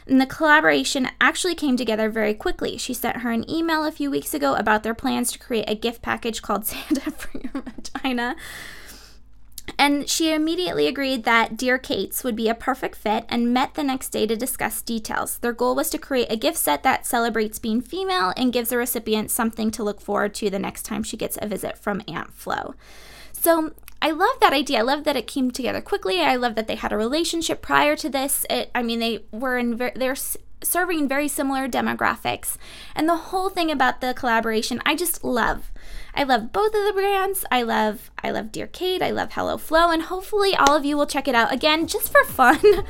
And 0.06 0.20
the 0.20 0.26
collaboration 0.26 1.08
actually 1.20 1.54
came 1.54 1.76
together 1.76 2.08
very 2.08 2.32
quickly. 2.32 2.78
She 2.78 2.94
sent 2.94 3.18
her 3.18 3.30
an 3.30 3.48
email 3.50 3.84
a 3.84 3.92
few 3.92 4.10
weeks 4.10 4.32
ago 4.32 4.54
about 4.54 4.82
their 4.82 4.94
plans 4.94 5.30
to 5.32 5.38
create 5.38 5.68
a 5.68 5.74
gift 5.74 6.00
package 6.00 6.40
called 6.40 6.64
Santa 6.66 7.10
for 7.10 7.38
Your 7.38 7.62
Vagina 7.62 8.36
and 9.78 10.08
she 10.08 10.32
immediately 10.32 10.86
agreed 10.86 11.24
that 11.24 11.56
Dear 11.56 11.78
Kate's 11.78 12.24
would 12.24 12.36
be 12.36 12.48
a 12.48 12.54
perfect 12.54 12.96
fit 12.96 13.24
and 13.28 13.52
met 13.52 13.74
the 13.74 13.82
next 13.82 14.10
day 14.10 14.26
to 14.26 14.36
discuss 14.36 14.82
details. 14.82 15.38
Their 15.38 15.52
goal 15.52 15.74
was 15.74 15.90
to 15.90 15.98
create 15.98 16.30
a 16.30 16.36
gift 16.36 16.58
set 16.58 16.82
that 16.84 17.06
celebrates 17.06 17.58
being 17.58 17.80
female 17.80 18.32
and 18.36 18.52
gives 18.52 18.70
the 18.70 18.76
recipient 18.76 19.30
something 19.30 19.70
to 19.72 19.82
look 19.82 20.00
forward 20.00 20.34
to 20.34 20.50
the 20.50 20.58
next 20.58 20.84
time 20.84 21.02
she 21.02 21.16
gets 21.16 21.38
a 21.42 21.48
visit 21.48 21.76
from 21.76 22.02
Aunt 22.08 22.32
Flo. 22.32 22.74
So 23.32 23.72
I 24.00 24.10
love 24.10 24.40
that 24.40 24.52
idea. 24.52 24.78
I 24.78 24.82
love 24.82 25.04
that 25.04 25.16
it 25.16 25.26
came 25.26 25.50
together 25.50 25.80
quickly. 25.80 26.20
I 26.20 26.36
love 26.36 26.54
that 26.54 26.68
they 26.68 26.76
had 26.76 26.92
a 26.92 26.96
relationship 26.96 27.62
prior 27.62 27.96
to 27.96 28.08
this. 28.08 28.46
It, 28.48 28.70
I 28.74 28.82
mean, 28.82 29.00
they 29.00 29.24
were 29.32 29.58
in 29.58 29.76
ver- 29.76 29.92
they're 29.94 30.16
serving 30.62 31.08
very 31.08 31.28
similar 31.28 31.68
demographics. 31.68 32.56
And 32.94 33.08
the 33.08 33.16
whole 33.16 33.50
thing 33.50 33.70
about 33.70 34.00
the 34.00 34.14
collaboration, 34.14 34.80
I 34.86 34.94
just 34.94 35.24
love. 35.24 35.70
I 36.14 36.24
love 36.24 36.52
both 36.52 36.74
of 36.74 36.84
the 36.86 36.92
brands. 36.92 37.44
I 37.50 37.62
love 37.62 38.10
I 38.22 38.30
love 38.30 38.52
Dear 38.52 38.66
Kate. 38.66 39.00
I 39.02 39.10
love 39.10 39.30
HelloFlo, 39.30 39.92
and 39.92 40.02
hopefully 40.02 40.54
all 40.56 40.76
of 40.76 40.84
you 40.84 40.96
will 40.96 41.06
check 41.06 41.28
it 41.28 41.34
out 41.34 41.52
again 41.52 41.86
just 41.86 42.12
for 42.12 42.24
fun. 42.24 42.60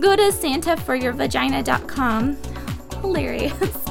Go 0.00 0.14
to 0.14 0.22
santaforyourvagina.com. 0.22 2.36
Hilarious. 3.00 3.84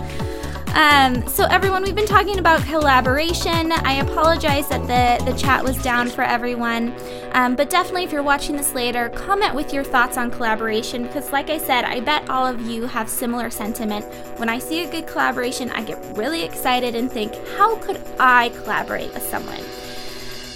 Um, 0.76 1.26
so 1.30 1.46
everyone, 1.46 1.84
we've 1.84 1.96
been 1.96 2.06
talking 2.06 2.38
about 2.38 2.62
collaboration. 2.64 3.72
I 3.72 3.94
apologize 4.02 4.68
that 4.68 4.82
the 4.88 5.24
the 5.24 5.38
chat 5.38 5.64
was 5.64 5.82
down 5.82 6.10
for 6.10 6.22
everyone, 6.22 6.94
um, 7.32 7.56
but 7.56 7.70
definitely 7.70 8.04
if 8.04 8.12
you're 8.12 8.22
watching 8.22 8.58
this 8.58 8.74
later, 8.74 9.08
comment 9.08 9.56
with 9.56 9.74
your 9.74 9.86
thoughts 9.86 10.18
on 10.18 10.30
collaboration 10.32 11.04
because, 11.04 11.32
like 11.32 11.50
I 11.50 11.60
said, 11.60 11.86
I 11.86 12.02
bet 12.02 12.30
all 12.30 12.46
of 12.46 12.60
you 12.60 12.88
have 12.88 13.10
similar 13.10 13.50
sentiment. 13.50 14.04
When 14.38 14.50
I 14.50 14.60
see 14.60 14.84
a 14.84 14.92
good 14.92 15.08
collaboration, 15.08 15.72
I 15.72 15.82
get 15.82 15.98
really 16.18 16.44
excited 16.44 16.94
and 16.94 17.10
think, 17.10 17.34
how 17.58 17.78
could 17.78 18.02
I 18.20 18.50
collaborate 18.50 19.14
with 19.14 19.24
someone? 19.24 19.64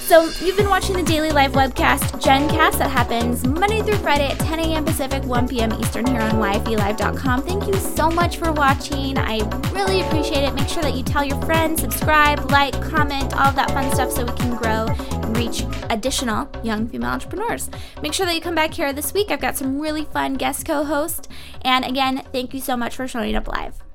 So, 0.09 0.27
you've 0.43 0.57
been 0.57 0.69
watching 0.69 0.95
the 0.95 1.03
Daily 1.03 1.29
Live 1.29 1.51
webcast, 1.51 2.19
JennCast, 2.19 2.79
that 2.79 2.89
happens 2.89 3.45
Monday 3.45 3.83
through 3.83 3.97
Friday 3.97 4.27
at 4.27 4.39
10 4.39 4.59
a.m. 4.59 4.83
Pacific, 4.83 5.23
1 5.23 5.47
p.m. 5.47 5.71
Eastern 5.73 6.07
here 6.07 6.19
on 6.21 6.31
YFELive.com. 6.31 7.43
Thank 7.43 7.67
you 7.67 7.75
so 7.75 8.09
much 8.09 8.37
for 8.37 8.51
watching. 8.51 9.19
I 9.19 9.37
really 9.71 10.01
appreciate 10.01 10.43
it. 10.43 10.55
Make 10.55 10.67
sure 10.67 10.81
that 10.81 10.95
you 10.95 11.03
tell 11.03 11.23
your 11.23 11.39
friends, 11.43 11.81
subscribe, 11.81 12.49
like, 12.49 12.73
comment, 12.89 13.35
all 13.35 13.49
of 13.49 13.55
that 13.55 13.69
fun 13.69 13.93
stuff 13.93 14.09
so 14.11 14.25
we 14.25 14.31
can 14.31 14.55
grow 14.55 14.87
and 14.87 15.37
reach 15.37 15.63
additional 15.91 16.49
young 16.63 16.87
female 16.87 17.11
entrepreneurs. 17.11 17.69
Make 18.01 18.13
sure 18.13 18.25
that 18.25 18.33
you 18.33 18.41
come 18.41 18.55
back 18.55 18.73
here 18.73 18.91
this 18.91 19.13
week. 19.13 19.29
I've 19.29 19.39
got 19.39 19.57
some 19.57 19.79
really 19.79 20.05
fun 20.05 20.33
guest 20.33 20.65
co 20.65 20.85
hosts. 20.85 21.29
And 21.61 21.85
again, 21.85 22.23
thank 22.31 22.55
you 22.55 22.61
so 22.61 22.75
much 22.75 22.95
for 22.95 23.07
showing 23.07 23.35
up 23.35 23.47
live. 23.47 23.88